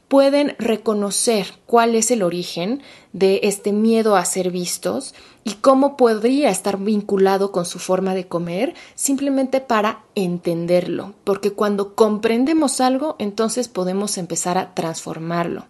pueden 0.09 0.57
reconocer 0.59 1.47
cuál 1.67 1.95
es 1.95 2.11
el 2.11 2.23
origen 2.23 2.83
de 3.13 3.41
este 3.45 3.73
miedo 3.73 4.17
a 4.17 4.25
ser 4.25 4.51
vistos 4.51 5.15
y 5.49 5.55
cómo 5.55 5.97
podría 5.97 6.51
estar 6.51 6.77
vinculado 6.79 7.53
con 7.53 7.65
su 7.65 7.79
forma 7.79 8.15
de 8.15 8.29
comer 8.29 8.75
simplemente 8.95 9.63
para 9.63 10.05
entenderlo, 10.15 11.15
porque 11.25 11.53
cuando 11.53 11.95
comprendemos 11.95 12.83
algo, 12.83 13.17
entonces 13.19 13.67
podemos 13.69 14.19
empezar 14.19 14.59
a 14.59 14.75
transformarlo. 14.75 15.65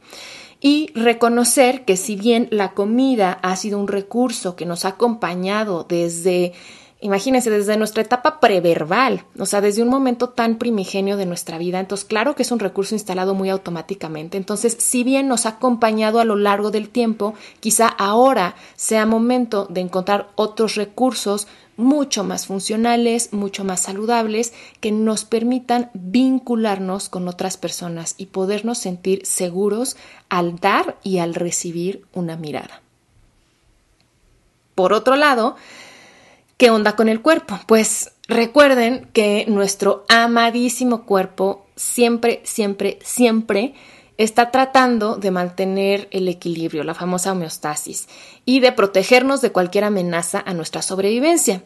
Y 0.61 0.91
reconocer 0.97 1.85
que 1.85 1.97
si 1.97 2.17
bien 2.17 2.49
la 2.51 2.73
comida 2.73 3.39
ha 3.43 3.55
sido 3.55 3.79
un 3.79 3.87
recurso 3.87 4.57
que 4.57 4.67
nos 4.67 4.85
ha 4.85 4.89
acompañado 4.89 5.87
desde 5.89 6.55
Imagínense, 7.01 7.49
desde 7.49 7.77
nuestra 7.77 8.03
etapa 8.03 8.41
preverbal, 8.41 9.25
o 9.39 9.47
sea, 9.47 9.61
desde 9.61 9.83
un 9.83 9.89
momento 9.89 10.31
tan 10.31 10.59
primigenio 10.59 11.17
de 11.17 11.27
nuestra 11.27 11.57
vida, 11.57 11.79
entonces 11.79 12.05
claro 12.05 12.35
que 12.35 12.43
es 12.43 12.51
un 12.51 12.59
recurso 12.59 12.97
instalado 12.97 13.35
muy 13.35 13.51
automáticamente. 13.51 14.37
Entonces, 14.37 14.77
si 14.81 15.05
bien 15.05 15.29
nos 15.29 15.47
ha 15.47 15.51
acompañado 15.51 16.19
a 16.19 16.25
lo 16.25 16.35
largo 16.35 16.73
del 16.73 16.89
tiempo, 16.89 17.35
quizá 17.61 17.87
ahora 17.87 18.57
sea 18.75 19.07
momento 19.07 19.67
de 19.71 19.83
encontrar 19.83 20.31
otros 20.35 20.75
recursos 20.75 21.47
mucho 21.77 22.25
más 22.25 22.49
funcionales, 22.49 23.33
mucho 23.33 23.63
más 23.63 23.79
saludables, 23.79 24.53
que 24.81 24.91
nos 24.91 25.25
permitan 25.25 25.91
vincularnos 25.95 27.09
con 27.09 27.29
otras 27.29 27.57
personas 27.57 28.17
y 28.19 28.27
podernos 28.27 28.79
sentir 28.79 29.25
seguros 29.25 29.97
al 30.29 30.59
dar 30.59 30.99
y 31.05 31.19
al 31.19 31.35
recibir 31.35 32.05
una 32.13 32.37
mirada. 32.37 32.83
Por 34.75 34.93
otro 34.93 35.15
lado, 35.15 35.55
¿Qué 36.59 36.71
onda 36.71 36.97
con 36.97 37.09
el 37.09 37.23
cuerpo? 37.23 37.61
Pues 37.69 38.11
recuerden 38.27 39.09
que 39.13 39.45
nuestro 39.47 40.05
amadísimo 40.09 41.05
cuerpo 41.05 41.69
siempre, 41.77 42.41
siempre, 42.43 42.99
siempre 43.01 43.75
está 44.17 44.51
tratando 44.51 45.15
de 45.15 45.31
mantener 45.31 46.09
el 46.11 46.27
equilibrio, 46.27 46.83
la 46.83 46.95
famosa 46.95 47.31
homeostasis, 47.31 48.09
y 48.45 48.59
de 48.59 48.73
protegernos 48.73 49.41
de 49.41 49.53
cualquier 49.53 49.85
amenaza 49.85 50.43
a 50.45 50.53
nuestra 50.53 50.83
sobrevivencia. 50.83 51.63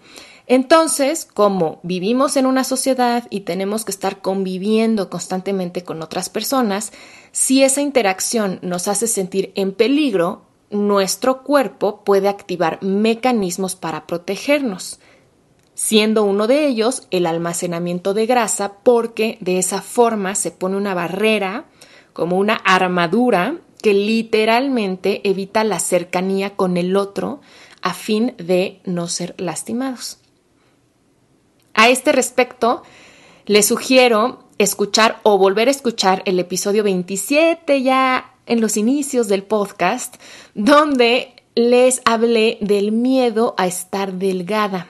Entonces, 0.46 1.24
como 1.24 1.80
vivimos 1.82 2.36
en 2.36 2.44
una 2.44 2.62
sociedad 2.62 3.26
y 3.30 3.40
tenemos 3.40 3.86
que 3.86 3.92
estar 3.92 4.20
conviviendo 4.20 5.08
constantemente 5.08 5.84
con 5.84 6.02
otras 6.02 6.28
personas, 6.28 6.92
si 7.30 7.62
esa 7.62 7.80
interacción 7.80 8.58
nos 8.60 8.88
hace 8.88 9.06
sentir 9.06 9.52
en 9.54 9.72
peligro, 9.72 10.51
nuestro 10.72 11.42
cuerpo 11.42 12.02
puede 12.04 12.28
activar 12.28 12.82
mecanismos 12.82 13.76
para 13.76 14.06
protegernos, 14.06 14.98
siendo 15.74 16.24
uno 16.24 16.46
de 16.46 16.66
ellos 16.66 17.06
el 17.10 17.26
almacenamiento 17.26 18.14
de 18.14 18.26
grasa 18.26 18.74
porque 18.82 19.38
de 19.40 19.58
esa 19.58 19.82
forma 19.82 20.34
se 20.34 20.50
pone 20.50 20.76
una 20.76 20.94
barrera, 20.94 21.66
como 22.12 22.38
una 22.38 22.54
armadura, 22.56 23.56
que 23.82 23.94
literalmente 23.94 25.28
evita 25.28 25.64
la 25.64 25.80
cercanía 25.80 26.56
con 26.56 26.76
el 26.76 26.96
otro 26.96 27.40
a 27.82 27.94
fin 27.94 28.34
de 28.38 28.80
no 28.84 29.08
ser 29.08 29.34
lastimados. 29.38 30.18
A 31.74 31.88
este 31.88 32.12
respecto, 32.12 32.82
les 33.46 33.66
sugiero 33.66 34.44
escuchar 34.58 35.18
o 35.24 35.36
volver 35.36 35.68
a 35.68 35.72
escuchar 35.72 36.22
el 36.26 36.38
episodio 36.38 36.84
27 36.84 37.82
ya 37.82 38.31
en 38.52 38.60
los 38.60 38.76
inicios 38.76 39.28
del 39.28 39.44
podcast, 39.44 40.16
donde 40.54 41.34
les 41.54 42.02
hablé 42.04 42.58
del 42.60 42.92
miedo 42.92 43.54
a 43.56 43.66
estar 43.66 44.12
delgada, 44.12 44.88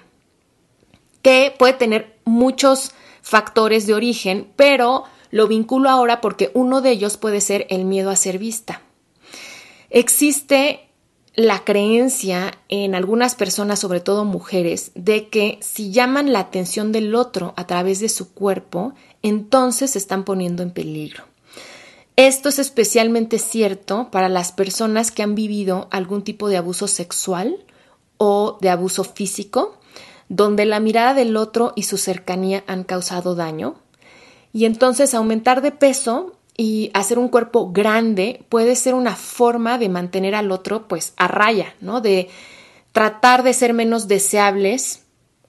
que 1.22 1.54
puede 1.56 1.74
tener 1.74 2.16
muchos 2.24 2.92
factores 3.22 3.86
de 3.86 3.94
origen, 3.94 4.48
pero 4.56 5.04
lo 5.30 5.46
vinculo 5.46 5.90
ahora 5.90 6.20
porque 6.20 6.50
uno 6.54 6.80
de 6.80 6.90
ellos 6.90 7.16
puede 7.16 7.40
ser 7.40 7.66
el 7.70 7.84
miedo 7.84 8.10
a 8.10 8.16
ser 8.16 8.38
vista. 8.38 8.82
Existe 9.90 10.88
la 11.36 11.62
creencia 11.62 12.58
en 12.68 12.96
algunas 12.96 13.36
personas, 13.36 13.78
sobre 13.78 14.00
todo 14.00 14.24
mujeres, 14.24 14.90
de 14.96 15.28
que 15.28 15.60
si 15.62 15.92
llaman 15.92 16.32
la 16.32 16.40
atención 16.40 16.90
del 16.90 17.14
otro 17.14 17.54
a 17.56 17.66
través 17.68 18.00
de 18.00 18.08
su 18.08 18.34
cuerpo, 18.34 18.92
entonces 19.22 19.92
se 19.92 19.98
están 19.98 20.24
poniendo 20.24 20.64
en 20.64 20.72
peligro. 20.72 21.31
Esto 22.16 22.50
es 22.50 22.58
especialmente 22.58 23.38
cierto 23.38 24.10
para 24.10 24.28
las 24.28 24.52
personas 24.52 25.10
que 25.10 25.22
han 25.22 25.34
vivido 25.34 25.88
algún 25.90 26.22
tipo 26.22 26.48
de 26.48 26.58
abuso 26.58 26.86
sexual 26.86 27.64
o 28.18 28.58
de 28.60 28.68
abuso 28.68 29.02
físico, 29.02 29.78
donde 30.28 30.66
la 30.66 30.78
mirada 30.78 31.14
del 31.14 31.36
otro 31.36 31.72
y 31.74 31.84
su 31.84 31.96
cercanía 31.96 32.64
han 32.66 32.84
causado 32.84 33.34
daño. 33.34 33.76
Y 34.52 34.66
entonces 34.66 35.14
aumentar 35.14 35.62
de 35.62 35.72
peso 35.72 36.36
y 36.56 36.90
hacer 36.92 37.18
un 37.18 37.28
cuerpo 37.28 37.72
grande 37.72 38.44
puede 38.50 38.76
ser 38.76 38.94
una 38.94 39.16
forma 39.16 39.78
de 39.78 39.88
mantener 39.88 40.34
al 40.34 40.52
otro 40.52 40.86
pues 40.88 41.14
a 41.16 41.28
raya, 41.28 41.74
¿no? 41.80 42.02
De 42.02 42.28
tratar 42.92 43.42
de 43.42 43.54
ser 43.54 43.72
menos 43.72 44.06
deseables 44.06 45.04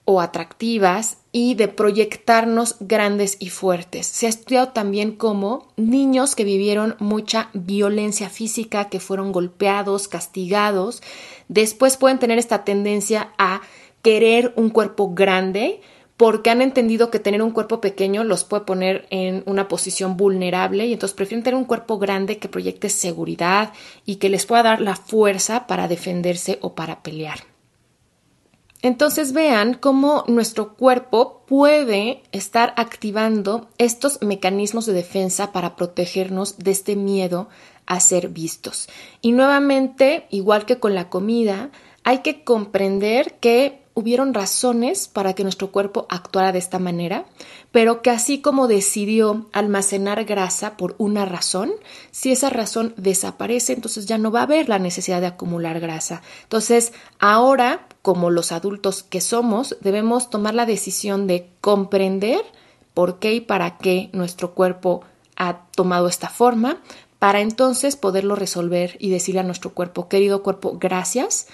o 0.06 0.22
atractivas 0.22 1.18
y 1.36 1.54
de 1.54 1.66
proyectarnos 1.66 2.76
grandes 2.78 3.38
y 3.40 3.48
fuertes. 3.48 4.06
Se 4.06 4.26
ha 4.26 4.28
estudiado 4.28 4.68
también 4.68 5.16
como 5.16 5.66
niños 5.76 6.36
que 6.36 6.44
vivieron 6.44 6.94
mucha 7.00 7.50
violencia 7.54 8.30
física, 8.30 8.88
que 8.88 9.00
fueron 9.00 9.32
golpeados, 9.32 10.06
castigados, 10.06 11.02
después 11.48 11.96
pueden 11.96 12.20
tener 12.20 12.38
esta 12.38 12.62
tendencia 12.62 13.32
a 13.36 13.62
querer 14.00 14.52
un 14.54 14.70
cuerpo 14.70 15.12
grande 15.12 15.80
porque 16.16 16.50
han 16.50 16.62
entendido 16.62 17.10
que 17.10 17.18
tener 17.18 17.42
un 17.42 17.50
cuerpo 17.50 17.80
pequeño 17.80 18.22
los 18.22 18.44
puede 18.44 18.62
poner 18.62 19.08
en 19.10 19.42
una 19.46 19.66
posición 19.66 20.16
vulnerable 20.16 20.86
y 20.86 20.92
entonces 20.92 21.16
prefieren 21.16 21.42
tener 21.42 21.58
un 21.58 21.64
cuerpo 21.64 21.98
grande 21.98 22.38
que 22.38 22.48
proyecte 22.48 22.88
seguridad 22.88 23.72
y 24.06 24.16
que 24.16 24.28
les 24.28 24.46
pueda 24.46 24.62
dar 24.62 24.80
la 24.80 24.94
fuerza 24.94 25.66
para 25.66 25.88
defenderse 25.88 26.60
o 26.60 26.76
para 26.76 27.02
pelear. 27.02 27.53
Entonces 28.84 29.32
vean 29.32 29.72
cómo 29.72 30.24
nuestro 30.28 30.74
cuerpo 30.74 31.40
puede 31.46 32.22
estar 32.32 32.74
activando 32.76 33.66
estos 33.78 34.20
mecanismos 34.20 34.84
de 34.84 34.92
defensa 34.92 35.52
para 35.52 35.74
protegernos 35.74 36.58
de 36.58 36.72
este 36.72 36.94
miedo 36.94 37.48
a 37.86 37.98
ser 38.00 38.28
vistos. 38.28 38.90
Y 39.22 39.32
nuevamente, 39.32 40.26
igual 40.28 40.66
que 40.66 40.80
con 40.80 40.94
la 40.94 41.08
comida, 41.08 41.70
hay 42.02 42.18
que 42.18 42.44
comprender 42.44 43.38
que 43.40 43.83
hubieron 43.94 44.34
razones 44.34 45.06
para 45.06 45.34
que 45.34 45.44
nuestro 45.44 45.70
cuerpo 45.70 46.06
actuara 46.10 46.50
de 46.50 46.58
esta 46.58 46.80
manera, 46.80 47.26
pero 47.70 48.02
que 48.02 48.10
así 48.10 48.40
como 48.40 48.66
decidió 48.66 49.46
almacenar 49.52 50.24
grasa 50.24 50.76
por 50.76 50.96
una 50.98 51.24
razón, 51.24 51.72
si 52.10 52.32
esa 52.32 52.50
razón 52.50 52.92
desaparece, 52.96 53.72
entonces 53.72 54.06
ya 54.06 54.18
no 54.18 54.32
va 54.32 54.40
a 54.40 54.44
haber 54.44 54.68
la 54.68 54.80
necesidad 54.80 55.20
de 55.20 55.28
acumular 55.28 55.78
grasa. 55.78 56.22
Entonces, 56.42 56.92
ahora, 57.20 57.86
como 58.02 58.30
los 58.30 58.50
adultos 58.50 59.04
que 59.04 59.20
somos, 59.20 59.76
debemos 59.80 60.28
tomar 60.28 60.54
la 60.54 60.66
decisión 60.66 61.28
de 61.28 61.48
comprender 61.60 62.40
por 62.94 63.20
qué 63.20 63.34
y 63.34 63.40
para 63.40 63.78
qué 63.78 64.10
nuestro 64.12 64.54
cuerpo 64.54 65.02
ha 65.36 65.66
tomado 65.74 66.08
esta 66.08 66.28
forma, 66.28 66.78
para 67.20 67.40
entonces 67.40 67.96
poderlo 67.96 68.34
resolver 68.34 68.96
y 68.98 69.10
decirle 69.10 69.40
a 69.40 69.44
nuestro 69.44 69.72
cuerpo, 69.72 70.08
querido 70.08 70.42
cuerpo, 70.42 70.78
gracias 70.78 71.46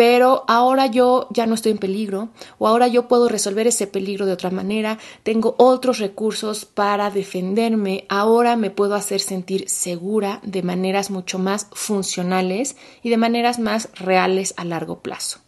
pero 0.00 0.44
ahora 0.48 0.86
yo 0.86 1.26
ya 1.28 1.44
no 1.44 1.54
estoy 1.54 1.72
en 1.72 1.78
peligro 1.78 2.30
o 2.56 2.66
ahora 2.66 2.88
yo 2.88 3.06
puedo 3.06 3.28
resolver 3.28 3.66
ese 3.66 3.86
peligro 3.86 4.24
de 4.24 4.32
otra 4.32 4.48
manera, 4.48 4.96
tengo 5.24 5.54
otros 5.58 5.98
recursos 5.98 6.64
para 6.64 7.10
defenderme, 7.10 8.06
ahora 8.08 8.56
me 8.56 8.70
puedo 8.70 8.94
hacer 8.94 9.20
sentir 9.20 9.68
segura 9.68 10.40
de 10.42 10.62
maneras 10.62 11.10
mucho 11.10 11.38
más 11.38 11.66
funcionales 11.72 12.78
y 13.02 13.10
de 13.10 13.18
maneras 13.18 13.58
más 13.58 13.90
reales 13.94 14.54
a 14.56 14.64
largo 14.64 15.00
plazo. 15.00 15.40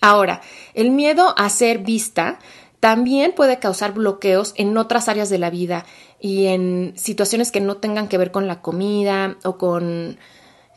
Ahora, 0.00 0.40
el 0.74 0.90
miedo 0.90 1.32
a 1.36 1.48
ser 1.48 1.78
vista 1.78 2.40
también 2.80 3.36
puede 3.36 3.60
causar 3.60 3.94
bloqueos 3.94 4.52
en 4.56 4.76
otras 4.76 5.08
áreas 5.08 5.30
de 5.30 5.38
la 5.38 5.50
vida 5.50 5.86
y 6.18 6.46
en 6.46 6.92
situaciones 6.96 7.52
que 7.52 7.60
no 7.60 7.76
tengan 7.76 8.08
que 8.08 8.18
ver 8.18 8.32
con 8.32 8.48
la 8.48 8.60
comida 8.60 9.36
o 9.44 9.58
con, 9.58 10.18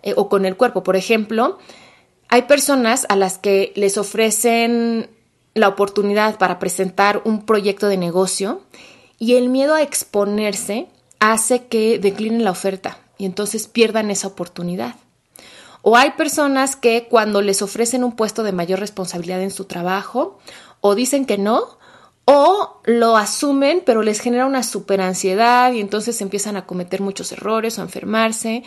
eh, 0.04 0.14
o 0.16 0.30
con 0.30 0.46
el 0.46 0.58
cuerpo. 0.58 0.84
Por 0.84 0.96
ejemplo, 0.96 1.58
hay 2.34 2.42
personas 2.42 3.06
a 3.10 3.16
las 3.16 3.38
que 3.38 3.74
les 3.76 3.96
ofrecen 4.00 5.08
la 5.54 5.68
oportunidad 5.68 6.40
para 6.40 6.58
presentar 6.58 7.22
un 7.26 7.46
proyecto 7.46 7.88
de 7.88 7.96
negocio 7.96 8.64
y 9.20 9.36
el 9.36 9.50
miedo 9.50 9.76
a 9.76 9.84
exponerse 9.84 10.88
hace 11.20 11.68
que 11.68 12.00
declinen 12.00 12.44
la 12.44 12.50
oferta 12.50 12.98
y 13.20 13.26
entonces 13.26 13.68
pierdan 13.68 14.10
esa 14.10 14.30
oportunidad. 14.30 14.96
O 15.84 15.96
hay 15.96 16.14
personas 16.14 16.76
que 16.76 17.08
cuando 17.08 17.44
les 17.44 17.62
ofrecen 17.62 18.04
un 18.04 18.16
puesto 18.16 18.42
de 18.42 18.52
mayor 18.52 18.80
responsabilidad 18.80 19.44
en 19.44 19.52
su 19.52 19.66
trabajo, 19.66 20.40
o 20.82 20.96
dicen 20.96 21.28
que 21.28 21.38
no, 21.38 21.78
o 22.26 22.82
lo 22.86 23.16
asumen, 23.16 23.84
pero 23.86 24.02
les 24.02 24.20
genera 24.20 24.48
una 24.48 24.64
ansiedad 25.02 25.72
y 25.72 25.82
entonces 25.82 26.20
empiezan 26.20 26.58
a 26.58 26.66
cometer 26.66 27.00
muchos 27.00 27.32
errores 27.32 27.78
o 27.78 27.82
a 27.82 27.86
enfermarse, 27.86 28.64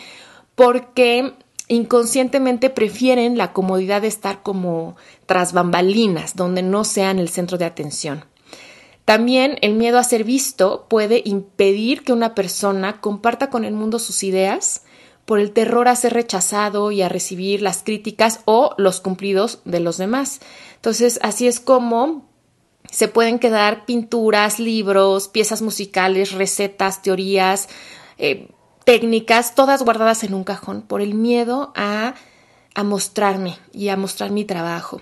porque 0.55 1.33
inconscientemente 1.67 2.69
prefieren 2.69 3.37
la 3.37 3.53
comodidad 3.53 4.01
de 4.01 4.07
estar 4.07 4.41
como 4.43 4.95
tras 5.25 5.53
bambalinas, 5.53 6.35
donde 6.35 6.61
no 6.63 6.83
sean 6.83 7.19
el 7.19 7.29
centro 7.29 7.57
de 7.57 7.65
atención. 7.65 8.25
También 9.05 9.57
el 9.61 9.73
miedo 9.73 9.99
a 9.99 10.03
ser 10.03 10.23
visto 10.23 10.85
puede 10.89 11.21
impedir 11.23 12.03
que 12.03 12.13
una 12.13 12.35
persona 12.35 12.99
comparta 12.99 13.49
con 13.49 13.63
el 13.63 13.73
mundo 13.73 13.99
sus 13.99 14.23
ideas 14.23 14.83
por 15.25 15.39
el 15.39 15.51
terror 15.51 15.87
a 15.87 15.95
ser 15.95 16.13
rechazado 16.13 16.91
y 16.91 17.01
a 17.01 17.09
recibir 17.09 17.61
las 17.61 17.83
críticas 17.83 18.41
o 18.45 18.73
los 18.77 19.01
cumplidos 19.01 19.59
de 19.65 19.81
los 19.81 19.97
demás. 19.97 20.39
Entonces, 20.75 21.19
así 21.21 21.47
es 21.47 21.59
como 21.59 22.25
se 22.91 23.07
pueden 23.07 23.39
quedar 23.39 23.85
pinturas, 23.85 24.59
libros, 24.59 25.27
piezas 25.27 25.61
musicales, 25.61 26.31
recetas, 26.31 27.01
teorías, 27.01 27.67
eh, 28.17 28.49
técnicas, 28.87 29.53
todas 29.53 29.83
guardadas 29.83 30.23
en 30.23 30.33
un 30.33 30.45
cajón 30.45 30.81
por 30.81 31.01
el 31.01 31.13
miedo 31.13 31.73
a, 31.75 32.13
a 32.73 32.83
mostrarme 32.83 33.57
y 33.73 33.89
a 33.89 33.97
mostrar 33.97 34.31
mi 34.31 34.45
trabajo. 34.45 35.01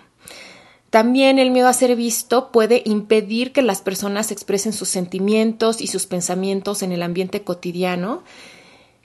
También 0.90 1.38
el 1.38 1.52
miedo 1.52 1.68
a 1.68 1.74
ser 1.74 1.96
visto 1.96 2.52
puede 2.52 2.82
impedir 2.84 3.54
que 3.54 3.62
las 3.62 3.82
personas 3.82 4.32
expresen 4.32 4.74
sus 4.74 4.90
sentimientos 4.90 5.82
y 5.82 5.86
sus 5.86 6.08
pensamientos 6.08 6.82
en 6.82 6.94
el 6.94 7.04
ambiente 7.04 7.44
cotidiano 7.44 8.24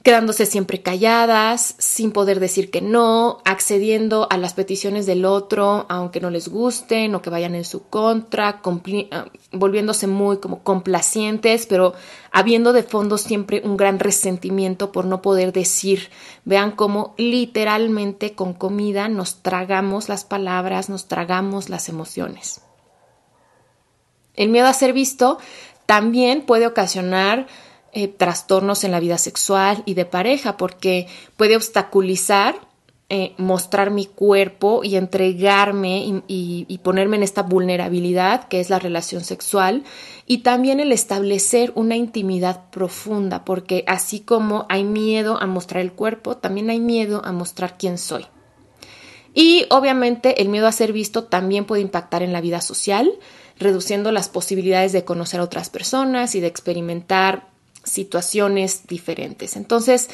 quedándose 0.03 0.47
siempre 0.47 0.81
calladas, 0.81 1.75
sin 1.79 2.11
poder 2.11 2.41
decir 2.41 2.71
que 2.71 2.81
no, 2.81 3.39
accediendo 3.45 4.27
a 4.31 4.39
las 4.39 4.55
peticiones 4.55 5.05
del 5.05 5.27
otro, 5.27 5.85
aunque 5.91 6.21
no 6.21 6.31
les 6.31 6.49
gusten 6.49 7.15
o 7.15 7.21
que 7.21 7.29
vayan 7.29 7.55
en 7.55 7.65
su 7.65 7.83
contra, 7.83 8.63
ah, 9.11 9.27
volviéndose 9.53 10.07
muy 10.07 10.39
como 10.39 10.63
complacientes, 10.63 11.67
pero 11.67 11.93
habiendo 12.33 12.73
de 12.73 12.83
fondo 12.83 13.19
siempre 13.19 13.61
un 13.63 13.77
gran 13.77 13.99
resentimiento 13.99 14.91
por 14.91 15.05
no 15.05 15.21
poder 15.21 15.53
decir. 15.53 16.11
Vean 16.47 16.71
cómo 16.73 17.15
literalmente 17.19 18.35
con 18.35 18.55
comida 18.55 19.09
nos 19.09 19.43
tragamos 19.43 20.09
las 20.09 20.25
palabras, 20.25 20.89
nos 20.89 21.09
tragamos 21.09 21.69
las 21.69 21.91
emociones. 21.91 22.63
El 24.35 24.49
miedo 24.49 24.67
a 24.67 24.73
ser 24.73 24.95
visto 24.95 25.39
también 25.85 26.47
puede 26.47 26.67
ocasionar 26.67 27.47
eh, 27.93 28.09
trastornos 28.09 28.85
en 28.85 28.93
la 28.93 29.01
vida 29.01 29.19
sexual 29.19 29.83
y 29.87 29.95
de 29.95 30.05
pareja, 30.05 30.57
porque 30.57 31.09
puede 31.37 31.57
obstaculizar 31.57 32.57
eh, 33.13 33.35
mostrar 33.39 33.91
mi 33.91 34.07
cuerpo 34.07 34.83
y 34.85 34.95
entregarme 34.95 36.23
y, 36.29 36.81
ponerme 36.85 37.17
en 37.17 37.25
esta 37.25 37.43
vulnerabilidad 37.43 38.47
que 38.47 38.61
es 38.61 38.71
la 38.71 38.79
relación 38.79 39.25
sexual 39.25 39.83
y 40.29 40.39
también 40.45 40.79
el 40.79 40.93
establecer 40.93 41.73
una 41.75 41.97
intimidad 41.97 42.71
profunda, 42.71 43.45
porque 43.45 43.83
así 43.89 44.21
como 44.21 44.65
hay 44.69 44.85
miedo 44.85 45.43
a 45.43 45.47
mostrar 45.47 45.83
el 45.83 45.91
cuerpo, 45.91 46.37
también 46.37 46.71
hay 46.71 46.79
miedo 46.79 47.21
a 47.25 47.33
mostrar 47.33 47.77
quién 47.77 47.99
soy. 47.99 48.27
Y 49.35 49.67
obviamente 49.71 50.41
el 50.41 50.49
miedo 50.49 50.69
a 50.69 50.73
ser 50.73 50.93
visto 50.93 51.25
también 51.25 51.65
puede 51.65 51.83
impactar 51.83 52.23
en 52.23 52.33
la 52.33 52.41
vida 52.41 52.61
social, 52.61 53.11
reduciendo 53.59 54.13
las 54.13 54.29
posibilidades 54.29 54.93
de 54.93 55.05
conocer 55.05 55.41
a 55.41 55.45
otras 55.45 55.69
personas 55.69 56.37
y 56.37 56.41
de 56.41 56.47
experimentar 56.47 57.50
situaciones 57.91 58.87
diferentes. 58.87 59.57
Entonces, 59.57 60.09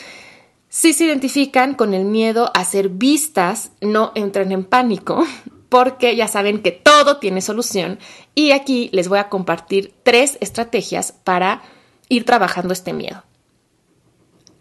si 0.69 0.93
se 0.93 1.05
identifican 1.05 1.75
con 1.75 1.95
el 1.95 2.05
miedo 2.05 2.51
a 2.55 2.65
ser 2.65 2.89
vistas, 2.89 3.71
no 3.81 4.13
entren 4.15 4.53
en 4.53 4.65
pánico, 4.65 5.25
porque 5.69 6.17
ya 6.17 6.29
saben 6.29 6.63
que 6.63 6.73
todo 6.73 7.19
tiene 7.19 7.41
solución 7.41 7.99
y 8.35 8.53
aquí 8.53 8.89
les 8.93 9.09
voy 9.09 9.19
a 9.19 9.29
compartir 9.29 9.95
tres 10.03 10.39
estrategias 10.41 11.13
para 11.13 11.63
ir 12.09 12.25
trabajando 12.25 12.73
este 12.73 12.93
miedo. 12.93 13.25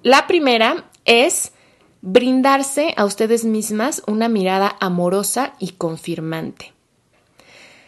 La 0.01 0.27
primera 0.27 0.85
es 1.05 1.51
brindarse 2.01 2.93
a 2.97 3.05
ustedes 3.05 3.45
mismas 3.45 4.03
una 4.05 4.29
mirada 4.29 4.75
amorosa 4.79 5.53
y 5.59 5.71
confirmante. 5.71 6.74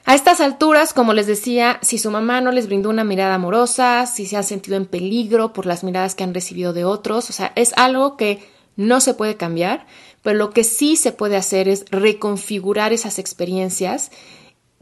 A 0.10 0.16
estas 0.16 0.40
alturas, 0.40 0.94
como 0.94 1.12
les 1.12 1.28
decía, 1.28 1.80
si 1.82 1.98
su 1.98 2.10
mamá 2.12 2.40
no 2.40 2.54
les 2.54 2.68
brindó 2.68 2.90
una 2.90 3.04
mirada 3.04 3.36
amorosa, 3.36 4.06
si 4.06 4.26
se 4.26 4.38
han 4.38 4.46
sentido 4.46 4.78
en 4.78 4.86
peligro 4.86 5.52
por 5.52 5.66
las 5.66 5.84
miradas 5.84 6.16
que 6.16 6.24
han 6.24 6.34
recibido 6.34 6.72
de 6.72 6.86
otros, 6.86 7.30
o 7.30 7.34
sea, 7.34 7.52
es 7.58 7.74
algo 7.76 8.16
que 8.16 8.40
no 8.78 9.02
se 9.02 9.14
puede 9.14 9.36
cambiar, 9.36 9.86
pero 10.24 10.38
lo 10.38 10.52
que 10.52 10.64
sí 10.64 10.96
se 10.96 11.12
puede 11.12 11.36
hacer 11.36 11.68
es 11.68 11.84
reconfigurar 11.92 12.94
esas 12.94 13.20
experiencias 13.20 14.12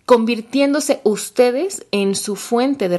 convirtiéndose 0.05 1.01
ustedes 1.03 1.87
en 1.91 2.15
su 2.15 2.35
fuente 2.35 2.89
de 2.89 2.97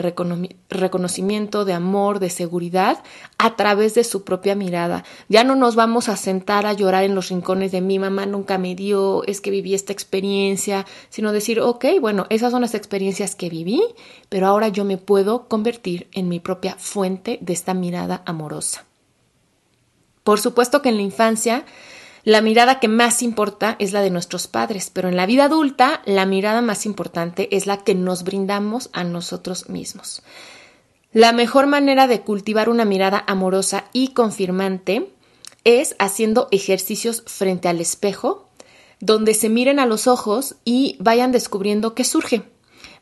reconocimiento, 0.69 1.65
de 1.65 1.73
amor, 1.73 2.19
de 2.19 2.31
seguridad 2.31 3.03
a 3.39 3.55
través 3.55 3.95
de 3.95 4.03
su 4.03 4.25
propia 4.25 4.57
mirada. 4.57 5.05
Ya 5.29 5.45
no 5.45 5.55
nos 5.55 5.77
vamos 5.77 6.09
a 6.09 6.17
sentar 6.17 6.67
a 6.67 6.73
llorar 6.73 7.05
en 7.05 7.15
los 7.15 7.29
rincones 7.29 7.71
de 7.71 7.81
mi 7.81 8.01
mamá 8.01 8.27
nunca 8.27 8.59
me 8.59 8.75
dio, 8.75 9.23
es 9.25 9.41
que 9.41 9.53
viví 9.53 9.73
esta 9.73 9.93
experiencia, 9.93 10.85
sino 11.09 11.31
decir, 11.31 11.61
ok, 11.61 11.85
bueno, 12.01 12.27
esas 12.29 12.51
son 12.51 12.63
las 12.63 12.75
experiencias 12.75 13.37
que 13.37 13.51
viví, 13.51 13.83
pero 14.29 14.49
ahora 14.49 14.69
yo 14.69 14.85
me 14.85 14.99
puedo 14.99 15.47
convertir 15.47 16.09
en 16.13 16.29
mi 16.29 16.41
propia 16.41 16.75
fuente 16.77 17.39
de 17.41 17.53
esta 17.53 17.73
mirada 17.73 18.23
amorosa. 18.27 18.85
Por 20.25 20.41
supuesto 20.41 20.83
que 20.83 20.89
en 20.89 20.97
la 20.97 21.03
infancia 21.03 21.65
la 22.27 22.41
mirada 22.41 22.81
que 22.81 22.89
más 22.89 23.23
importa 23.23 23.77
es 23.79 23.93
la 23.93 24.03
de 24.03 24.11
nuestros 24.11 24.49
padres, 24.49 24.91
pero 24.93 25.09
en 25.09 25.15
la 25.15 25.27
vida 25.27 25.45
adulta 25.45 26.03
la 26.07 26.27
mirada 26.27 26.61
más 26.61 26.85
importante 26.85 27.55
es 27.55 27.69
la 27.69 27.85
que 27.85 27.95
nos 27.95 28.25
brindamos 28.25 28.91
a 28.93 29.05
nosotros 29.05 29.69
mismos. 29.69 30.25
La 31.13 31.31
mejor 31.31 31.69
manera 31.69 32.09
de 32.09 32.23
cultivar 32.23 32.69
una 32.69 32.85
mirada 32.85 33.23
amorosa 33.29 33.85
y 33.93 34.09
confirmante 34.09 35.13
es 35.63 35.95
haciendo 36.01 36.49
ejercicios 36.51 37.23
frente 37.29 37.69
al 37.69 37.81
espejo, 37.81 38.49
donde 38.99 39.33
se 39.33 39.49
miren 39.49 39.79
a 39.79 39.87
los 39.87 40.09
ojos 40.09 40.57
y 40.65 40.97
vayan 40.99 41.31
descubriendo 41.31 41.95
qué 41.95 42.03
surge. 42.03 42.43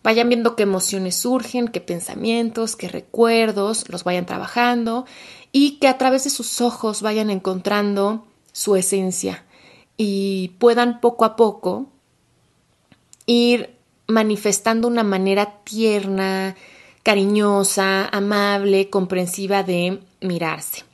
Vayan 0.02 0.28
viendo 0.28 0.54
qué 0.54 0.64
emociones 0.64 1.16
surgen, 1.16 1.68
qué 1.68 1.80
pensamientos, 1.80 2.76
qué 2.76 2.88
recuerdos, 2.88 3.88
los 3.88 4.04
vayan 4.04 4.26
trabajando 4.26 5.06
y 5.50 5.78
que 5.78 5.88
a 5.88 5.96
través 5.96 6.24
de 6.24 6.30
sus 6.30 6.60
ojos 6.60 7.00
vayan 7.00 7.30
encontrando 7.30 8.26
su 8.54 8.76
esencia 8.76 9.44
y 9.96 10.52
puedan 10.58 11.00
poco 11.00 11.24
a 11.24 11.34
poco 11.34 11.86
ir 13.26 13.74
manifestando 14.06 14.86
una 14.86 15.02
manera 15.02 15.58
tierna, 15.64 16.54
cariñosa, 17.02 18.06
amable, 18.06 18.90
comprensiva 18.90 19.64
de 19.64 20.00
mirarse. 20.20 20.84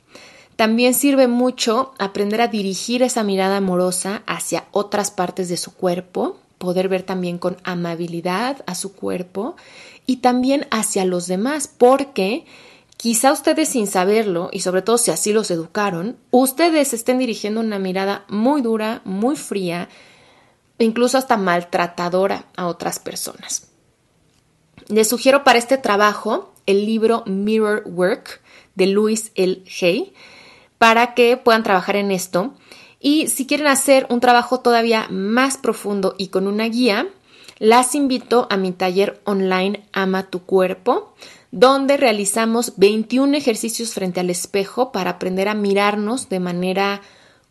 También 0.55 0.93
sirve 0.93 1.27
mucho 1.27 1.93
aprender 1.99 2.41
a 2.41 2.47
dirigir 2.47 3.03
esa 3.03 3.23
mirada 3.23 3.57
amorosa 3.57 4.23
hacia 4.25 4.65
otras 4.71 5.11
partes 5.11 5.47
de 5.47 5.57
su 5.57 5.73
cuerpo, 5.73 6.37
poder 6.57 6.89
ver 6.89 7.03
también 7.03 7.37
con 7.37 7.57
amabilidad 7.63 8.63
a 8.65 8.75
su 8.75 8.93
cuerpo 8.93 9.55
y 10.07 10.17
también 10.17 10.67
hacia 10.71 11.05
los 11.05 11.27
demás, 11.27 11.67
porque 11.67 12.45
Quizá 13.01 13.31
ustedes 13.31 13.69
sin 13.69 13.87
saberlo, 13.87 14.51
y 14.53 14.59
sobre 14.59 14.83
todo 14.83 14.99
si 14.99 15.09
así 15.09 15.33
los 15.33 15.49
educaron, 15.49 16.17
ustedes 16.29 16.93
estén 16.93 17.17
dirigiendo 17.17 17.59
una 17.59 17.79
mirada 17.79 18.25
muy 18.27 18.61
dura, 18.61 19.01
muy 19.05 19.35
fría, 19.35 19.89
e 20.77 20.83
incluso 20.83 21.17
hasta 21.17 21.35
maltratadora 21.35 22.45
a 22.55 22.67
otras 22.67 22.99
personas. 22.99 23.71
Les 24.87 25.09
sugiero 25.09 25.43
para 25.43 25.57
este 25.57 25.79
trabajo 25.79 26.53
el 26.67 26.85
libro 26.85 27.23
Mirror 27.25 27.81
Work 27.87 28.39
de 28.75 28.85
Louis 28.85 29.31
L. 29.33 29.63
Hay 29.81 30.13
para 30.77 31.15
que 31.15 31.37
puedan 31.37 31.63
trabajar 31.63 31.95
en 31.95 32.11
esto. 32.11 32.53
Y 32.99 33.29
si 33.29 33.47
quieren 33.47 33.65
hacer 33.65 34.05
un 34.11 34.19
trabajo 34.19 34.59
todavía 34.59 35.07
más 35.09 35.57
profundo 35.57 36.13
y 36.19 36.27
con 36.27 36.45
una 36.45 36.65
guía, 36.65 37.07
las 37.57 37.95
invito 37.95 38.45
a 38.51 38.57
mi 38.57 38.71
taller 38.71 39.19
online 39.23 39.87
Ama 39.91 40.29
tu 40.29 40.43
cuerpo 40.43 41.15
donde 41.51 41.97
realizamos 41.97 42.73
21 42.77 43.35
ejercicios 43.37 43.93
frente 43.93 44.19
al 44.19 44.29
espejo 44.29 44.91
para 44.91 45.11
aprender 45.11 45.47
a 45.47 45.53
mirarnos 45.53 46.29
de 46.29 46.39
manera 46.39 47.01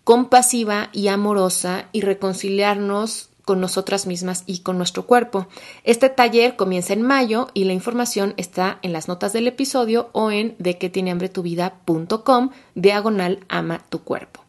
compasiva 0.05 0.89
y 0.93 1.09
amorosa 1.09 1.89
y 1.93 2.01
reconciliarnos 2.01 3.29
con 3.45 3.61
nosotras 3.61 4.07
mismas 4.07 4.45
y 4.47 4.61
con 4.61 4.79
nuestro 4.79 5.07
cuerpo. 5.07 5.49
Este 5.85 6.09
taller 6.09 6.57
comienza 6.57 6.93
en 6.93 7.03
mayo 7.03 7.49
y 7.53 7.65
la 7.65 7.73
información 7.73 8.35
está 8.37 8.79
en 8.83 8.93
las 8.93 9.09
notas 9.09 9.33
del 9.33 9.49
episodio 9.49 10.09
o 10.13 10.31
en 10.31 10.55
de 10.59 10.79
que 10.79 10.89
tiene 10.89 11.11
hambre 11.11 11.29
tu 11.29 11.43
vida.com 11.43 12.51
diagonal 12.75 13.45
ama 13.49 13.85
tu 13.89 14.03
cuerpo. 14.03 14.45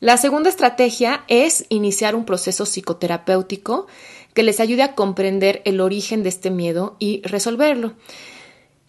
La 0.00 0.16
segunda 0.18 0.50
estrategia 0.50 1.24
es 1.28 1.64
iniciar 1.70 2.14
un 2.14 2.26
proceso 2.26 2.66
psicoterapéutico 2.66 3.86
que 4.34 4.42
les 4.42 4.60
ayude 4.60 4.82
a 4.82 4.94
comprender 4.94 5.62
el 5.64 5.80
origen 5.80 6.22
de 6.22 6.28
este 6.28 6.50
miedo 6.50 6.96
y 6.98 7.22
resolverlo. 7.22 7.94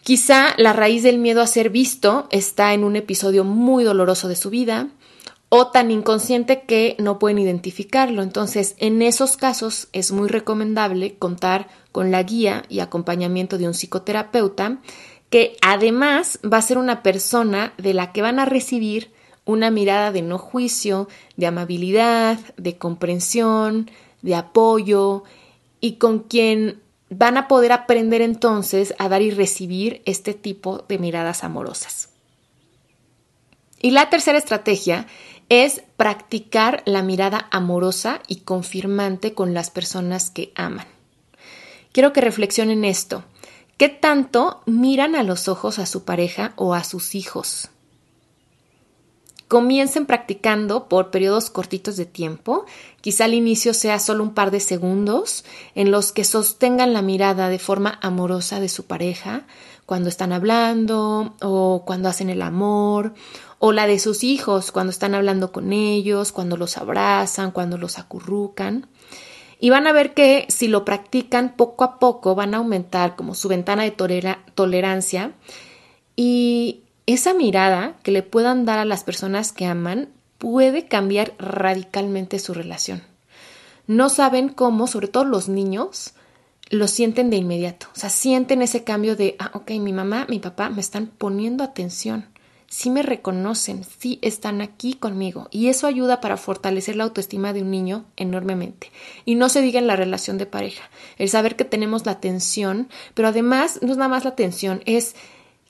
Quizá 0.02 0.54
la 0.56 0.72
raíz 0.72 1.02
del 1.02 1.18
miedo 1.18 1.40
a 1.40 1.46
ser 1.46 1.70
visto 1.70 2.28
está 2.30 2.74
en 2.74 2.84
un 2.84 2.94
episodio 2.94 3.42
muy 3.44 3.82
doloroso 3.82 4.28
de 4.28 4.36
su 4.36 4.50
vida 4.50 4.88
o 5.48 5.68
tan 5.68 5.90
inconsciente 5.90 6.62
que 6.62 6.96
no 6.98 7.18
pueden 7.18 7.38
identificarlo. 7.38 8.22
Entonces, 8.22 8.74
en 8.78 9.02
esos 9.02 9.36
casos 9.36 9.88
es 9.92 10.12
muy 10.12 10.28
recomendable 10.28 11.16
contar 11.16 11.68
con 11.92 12.10
la 12.10 12.22
guía 12.22 12.64
y 12.68 12.80
acompañamiento 12.80 13.58
de 13.58 13.66
un 13.66 13.74
psicoterapeuta 13.74 14.78
que 15.30 15.56
además 15.60 16.38
va 16.44 16.58
a 16.58 16.62
ser 16.62 16.78
una 16.78 17.02
persona 17.02 17.72
de 17.78 17.94
la 17.94 18.12
que 18.12 18.22
van 18.22 18.38
a 18.38 18.44
recibir 18.44 19.12
una 19.44 19.70
mirada 19.70 20.12
de 20.12 20.22
no 20.22 20.38
juicio, 20.38 21.08
de 21.36 21.46
amabilidad, 21.46 22.38
de 22.56 22.76
comprensión, 22.76 23.90
de 24.26 24.34
apoyo 24.34 25.22
y 25.80 25.94
con 25.94 26.18
quien 26.18 26.82
van 27.08 27.38
a 27.38 27.46
poder 27.46 27.72
aprender 27.72 28.20
entonces 28.20 28.92
a 28.98 29.08
dar 29.08 29.22
y 29.22 29.30
recibir 29.30 30.02
este 30.04 30.34
tipo 30.34 30.84
de 30.88 30.98
miradas 30.98 31.44
amorosas. 31.44 32.10
Y 33.80 33.92
la 33.92 34.10
tercera 34.10 34.36
estrategia 34.36 35.06
es 35.48 35.82
practicar 35.96 36.82
la 36.86 37.02
mirada 37.02 37.46
amorosa 37.52 38.20
y 38.26 38.40
confirmante 38.40 39.32
con 39.32 39.54
las 39.54 39.70
personas 39.70 40.30
que 40.30 40.52
aman. 40.56 40.86
Quiero 41.92 42.12
que 42.12 42.20
reflexionen 42.20 42.84
esto. 42.84 43.24
¿Qué 43.76 43.88
tanto 43.88 44.62
miran 44.66 45.14
a 45.14 45.22
los 45.22 45.46
ojos 45.46 45.78
a 45.78 45.86
su 45.86 46.04
pareja 46.04 46.52
o 46.56 46.74
a 46.74 46.82
sus 46.82 47.14
hijos? 47.14 47.70
Comiencen 49.48 50.06
practicando 50.06 50.88
por 50.88 51.12
periodos 51.12 51.50
cortitos 51.50 51.96
de 51.96 52.04
tiempo, 52.04 52.66
quizá 53.00 53.26
al 53.26 53.34
inicio 53.34 53.74
sea 53.74 54.00
solo 54.00 54.24
un 54.24 54.34
par 54.34 54.50
de 54.50 54.58
segundos 54.58 55.44
en 55.76 55.92
los 55.92 56.10
que 56.10 56.24
sostengan 56.24 56.92
la 56.92 57.02
mirada 57.02 57.48
de 57.48 57.60
forma 57.60 57.98
amorosa 58.02 58.58
de 58.58 58.68
su 58.68 58.86
pareja 58.86 59.46
cuando 59.86 60.08
están 60.08 60.32
hablando 60.32 61.36
o 61.40 61.84
cuando 61.86 62.08
hacen 62.08 62.28
el 62.28 62.42
amor 62.42 63.14
o 63.60 63.72
la 63.72 63.86
de 63.86 64.00
sus 64.00 64.24
hijos 64.24 64.72
cuando 64.72 64.90
están 64.90 65.14
hablando 65.14 65.52
con 65.52 65.72
ellos, 65.72 66.32
cuando 66.32 66.56
los 66.56 66.76
abrazan, 66.76 67.52
cuando 67.52 67.78
los 67.78 67.98
acurrucan. 67.98 68.88
Y 69.60 69.70
van 69.70 69.86
a 69.86 69.92
ver 69.92 70.12
que 70.12 70.46
si 70.48 70.68
lo 70.68 70.84
practican 70.84 71.54
poco 71.56 71.84
a 71.84 71.98
poco 71.98 72.34
van 72.34 72.54
a 72.54 72.58
aumentar 72.58 73.16
como 73.16 73.34
su 73.34 73.48
ventana 73.48 73.84
de 73.84 74.34
tolerancia 74.54 75.32
y 76.16 76.82
esa 77.06 77.34
mirada 77.34 77.96
que 78.02 78.10
le 78.10 78.22
puedan 78.22 78.64
dar 78.64 78.78
a 78.78 78.84
las 78.84 79.04
personas 79.04 79.52
que 79.52 79.66
aman 79.66 80.08
puede 80.38 80.86
cambiar 80.86 81.34
radicalmente 81.38 82.38
su 82.38 82.52
relación. 82.52 83.02
No 83.86 84.08
saben 84.08 84.48
cómo, 84.48 84.86
sobre 84.88 85.08
todo 85.08 85.24
los 85.24 85.48
niños, 85.48 86.14
lo 86.70 86.88
sienten 86.88 87.30
de 87.30 87.36
inmediato. 87.36 87.86
O 87.94 87.98
sea, 87.98 88.10
sienten 88.10 88.60
ese 88.62 88.82
cambio 88.82 89.16
de, 89.16 89.36
ah, 89.38 89.52
ok, 89.54 89.70
mi 89.72 89.92
mamá, 89.92 90.26
mi 90.28 90.40
papá 90.40 90.68
me 90.68 90.80
están 90.80 91.06
poniendo 91.06 91.62
atención. 91.62 92.26
Sí 92.68 92.90
me 92.90 93.04
reconocen, 93.04 93.84
sí 93.84 94.18
están 94.22 94.60
aquí 94.60 94.94
conmigo. 94.94 95.46
Y 95.52 95.68
eso 95.68 95.86
ayuda 95.86 96.20
para 96.20 96.36
fortalecer 96.36 96.96
la 96.96 97.04
autoestima 97.04 97.52
de 97.52 97.62
un 97.62 97.70
niño 97.70 98.06
enormemente. 98.16 98.90
Y 99.24 99.36
no 99.36 99.48
se 99.48 99.62
diga 99.62 99.78
en 99.78 99.86
la 99.86 99.94
relación 99.94 100.36
de 100.36 100.46
pareja. 100.46 100.90
El 101.16 101.28
saber 101.28 101.54
que 101.54 101.64
tenemos 101.64 102.04
la 102.04 102.12
atención, 102.12 102.88
pero 103.14 103.28
además 103.28 103.78
no 103.82 103.92
es 103.92 103.96
nada 103.96 104.08
más 104.08 104.24
la 104.24 104.30
atención, 104.30 104.82
es 104.84 105.14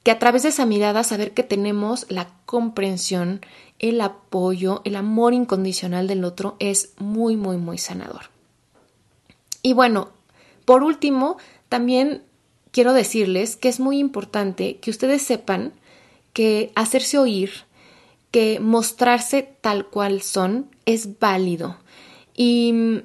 que 0.06 0.12
a 0.12 0.20
través 0.20 0.44
de 0.44 0.50
esa 0.50 0.66
mirada 0.66 1.02
saber 1.02 1.34
que 1.34 1.42
tenemos 1.42 2.06
la 2.08 2.28
comprensión, 2.44 3.40
el 3.80 4.00
apoyo, 4.00 4.80
el 4.84 4.94
amor 4.94 5.34
incondicional 5.34 6.06
del 6.06 6.22
otro 6.22 6.54
es 6.60 6.92
muy, 6.98 7.34
muy, 7.34 7.56
muy 7.56 7.76
sanador. 7.76 8.30
Y 9.62 9.72
bueno, 9.72 10.10
por 10.64 10.84
último, 10.84 11.38
también 11.68 12.22
quiero 12.70 12.92
decirles 12.92 13.56
que 13.56 13.68
es 13.68 13.80
muy 13.80 13.98
importante 13.98 14.76
que 14.76 14.90
ustedes 14.90 15.22
sepan 15.22 15.72
que 16.32 16.70
hacerse 16.76 17.18
oír, 17.18 17.50
que 18.30 18.60
mostrarse 18.60 19.56
tal 19.60 19.86
cual 19.86 20.22
son 20.22 20.70
es 20.84 21.18
válido. 21.18 21.78
Y 22.32 23.02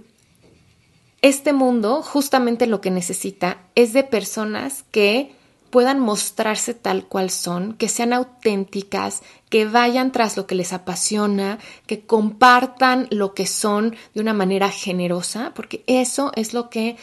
este 1.23 1.51
mundo 1.51 2.03
justamente 2.03 2.67
lo 2.67 2.79
que 2.79 2.91
necesita 2.91 3.57
es 3.73 3.91
de 3.91 4.03
personas 4.03 4.83
que 4.91 5.40
puedan 5.71 5.99
mostrarse 5.99 6.73
tal 6.73 7.05
cual 7.05 7.29
son, 7.29 7.73
que 7.73 7.89
sean 7.89 8.13
auténticas, 8.13 9.23
que 9.49 9.65
vayan 9.65 10.11
tras 10.11 10.37
lo 10.37 10.45
que 10.45 10.55
les 10.55 10.73
apasiona, 10.73 11.57
que 11.87 12.01
compartan 12.05 13.07
lo 13.09 13.33
que 13.33 13.47
son 13.47 13.95
de 14.13 14.21
una 14.21 14.33
manera 14.33 14.69
generosa, 14.69 15.53
porque 15.55 15.83
eso 15.87 16.31
es 16.35 16.53
lo 16.53 16.69
que 16.69 16.97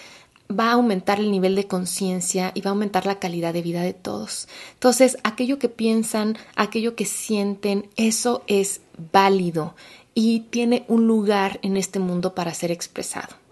va 0.50 0.70
a 0.70 0.72
aumentar 0.72 1.18
el 1.18 1.30
nivel 1.30 1.54
de 1.54 1.66
conciencia 1.66 2.52
y 2.54 2.60
va 2.60 2.70
a 2.70 2.72
aumentar 2.72 3.06
la 3.06 3.18
calidad 3.18 3.52
de 3.52 3.62
vida 3.62 3.82
de 3.82 3.92
todos. 3.92 4.48
Entonces, 4.74 5.18
aquello 5.24 5.58
que 5.58 5.68
piensan, 5.68 6.38
aquello 6.56 6.94
que 6.94 7.04
sienten, 7.04 7.88
eso 7.96 8.44
es 8.46 8.80
válido 9.12 9.74
y 10.14 10.40
tiene 10.50 10.84
un 10.88 11.06
lugar 11.06 11.58
en 11.62 11.76
este 11.76 11.98
mundo 11.98 12.34
para 12.34 12.54
ser 12.54 12.70
expresado. 12.70 13.47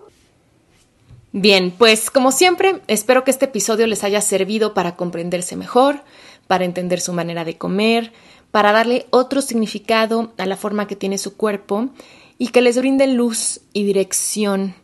Bien, 1.38 1.70
pues 1.70 2.10
como 2.10 2.32
siempre, 2.32 2.80
espero 2.86 3.22
que 3.22 3.30
este 3.30 3.44
episodio 3.44 3.86
les 3.86 4.04
haya 4.04 4.22
servido 4.22 4.72
para 4.72 4.96
comprenderse 4.96 5.54
mejor, 5.54 6.02
para 6.46 6.64
entender 6.64 6.98
su 6.98 7.12
manera 7.12 7.44
de 7.44 7.58
comer, 7.58 8.14
para 8.50 8.72
darle 8.72 9.04
otro 9.10 9.42
significado 9.42 10.32
a 10.38 10.46
la 10.46 10.56
forma 10.56 10.86
que 10.86 10.96
tiene 10.96 11.18
su 11.18 11.36
cuerpo 11.36 11.90
y 12.38 12.48
que 12.48 12.62
les 12.62 12.78
brinde 12.78 13.06
luz 13.06 13.60
y 13.74 13.84
dirección 13.84 14.74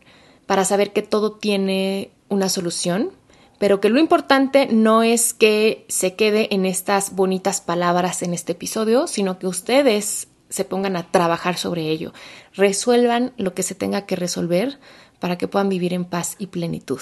para 0.45 0.63
saber 0.63 0.93
que 0.93 1.01
todo 1.01 1.31
tiene 1.31 2.11
una 2.29 2.49
solución, 2.49 3.09
pero 3.57 3.81
que 3.81 3.89
lo 3.89 3.97
importante 3.99 4.67
no 4.67 5.01
es 5.01 5.33
que 5.33 5.87
se 5.89 6.13
quede 6.13 6.53
en 6.53 6.67
estas 6.67 7.15
bonitas 7.15 7.61
palabras 7.61 8.21
en 8.21 8.35
este 8.35 8.51
episodio, 8.51 9.07
sino 9.07 9.39
que 9.39 9.47
ustedes 9.47 10.27
se 10.49 10.65
pongan 10.65 10.97
a 10.97 11.09
trabajar 11.09 11.57
sobre 11.57 11.89
ello, 11.89 12.13
resuelvan 12.53 13.33
lo 13.37 13.55
que 13.55 13.63
se 13.63 13.73
tenga 13.73 14.05
que 14.05 14.15
resolver 14.15 14.77
para 15.23 15.37
que 15.37 15.47
puedan 15.47 15.69
vivir 15.69 15.93
en 15.93 16.03
paz 16.03 16.35
y 16.37 16.47
plenitud. 16.47 16.99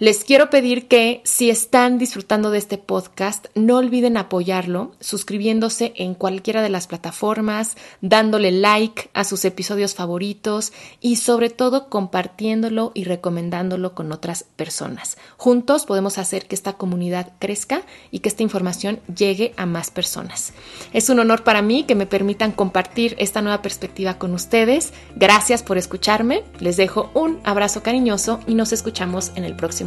Les 0.00 0.22
quiero 0.22 0.48
pedir 0.48 0.86
que 0.86 1.22
si 1.24 1.50
están 1.50 1.98
disfrutando 1.98 2.52
de 2.52 2.58
este 2.58 2.78
podcast, 2.78 3.46
no 3.56 3.78
olviden 3.78 4.16
apoyarlo 4.16 4.92
suscribiéndose 5.00 5.92
en 5.96 6.14
cualquiera 6.14 6.62
de 6.62 6.68
las 6.68 6.86
plataformas, 6.86 7.76
dándole 8.00 8.52
like 8.52 9.10
a 9.12 9.24
sus 9.24 9.44
episodios 9.44 9.96
favoritos 9.96 10.72
y 11.00 11.16
sobre 11.16 11.50
todo 11.50 11.88
compartiéndolo 11.88 12.92
y 12.94 13.02
recomendándolo 13.02 13.96
con 13.96 14.12
otras 14.12 14.44
personas. 14.44 15.18
Juntos 15.36 15.84
podemos 15.84 16.18
hacer 16.18 16.46
que 16.46 16.54
esta 16.54 16.74
comunidad 16.74 17.32
crezca 17.40 17.82
y 18.12 18.20
que 18.20 18.28
esta 18.28 18.44
información 18.44 19.00
llegue 19.12 19.52
a 19.56 19.66
más 19.66 19.90
personas. 19.90 20.52
Es 20.92 21.10
un 21.10 21.18
honor 21.18 21.42
para 21.42 21.60
mí 21.60 21.82
que 21.82 21.96
me 21.96 22.06
permitan 22.06 22.52
compartir 22.52 23.16
esta 23.18 23.42
nueva 23.42 23.62
perspectiva 23.62 24.16
con 24.16 24.32
ustedes. 24.32 24.92
Gracias 25.16 25.64
por 25.64 25.76
escucharme. 25.76 26.44
Les 26.60 26.76
dejo 26.76 27.10
un 27.14 27.40
abrazo 27.42 27.82
cariñoso 27.82 28.38
y 28.46 28.54
nos 28.54 28.72
escuchamos 28.72 29.32
en 29.34 29.42
el 29.42 29.56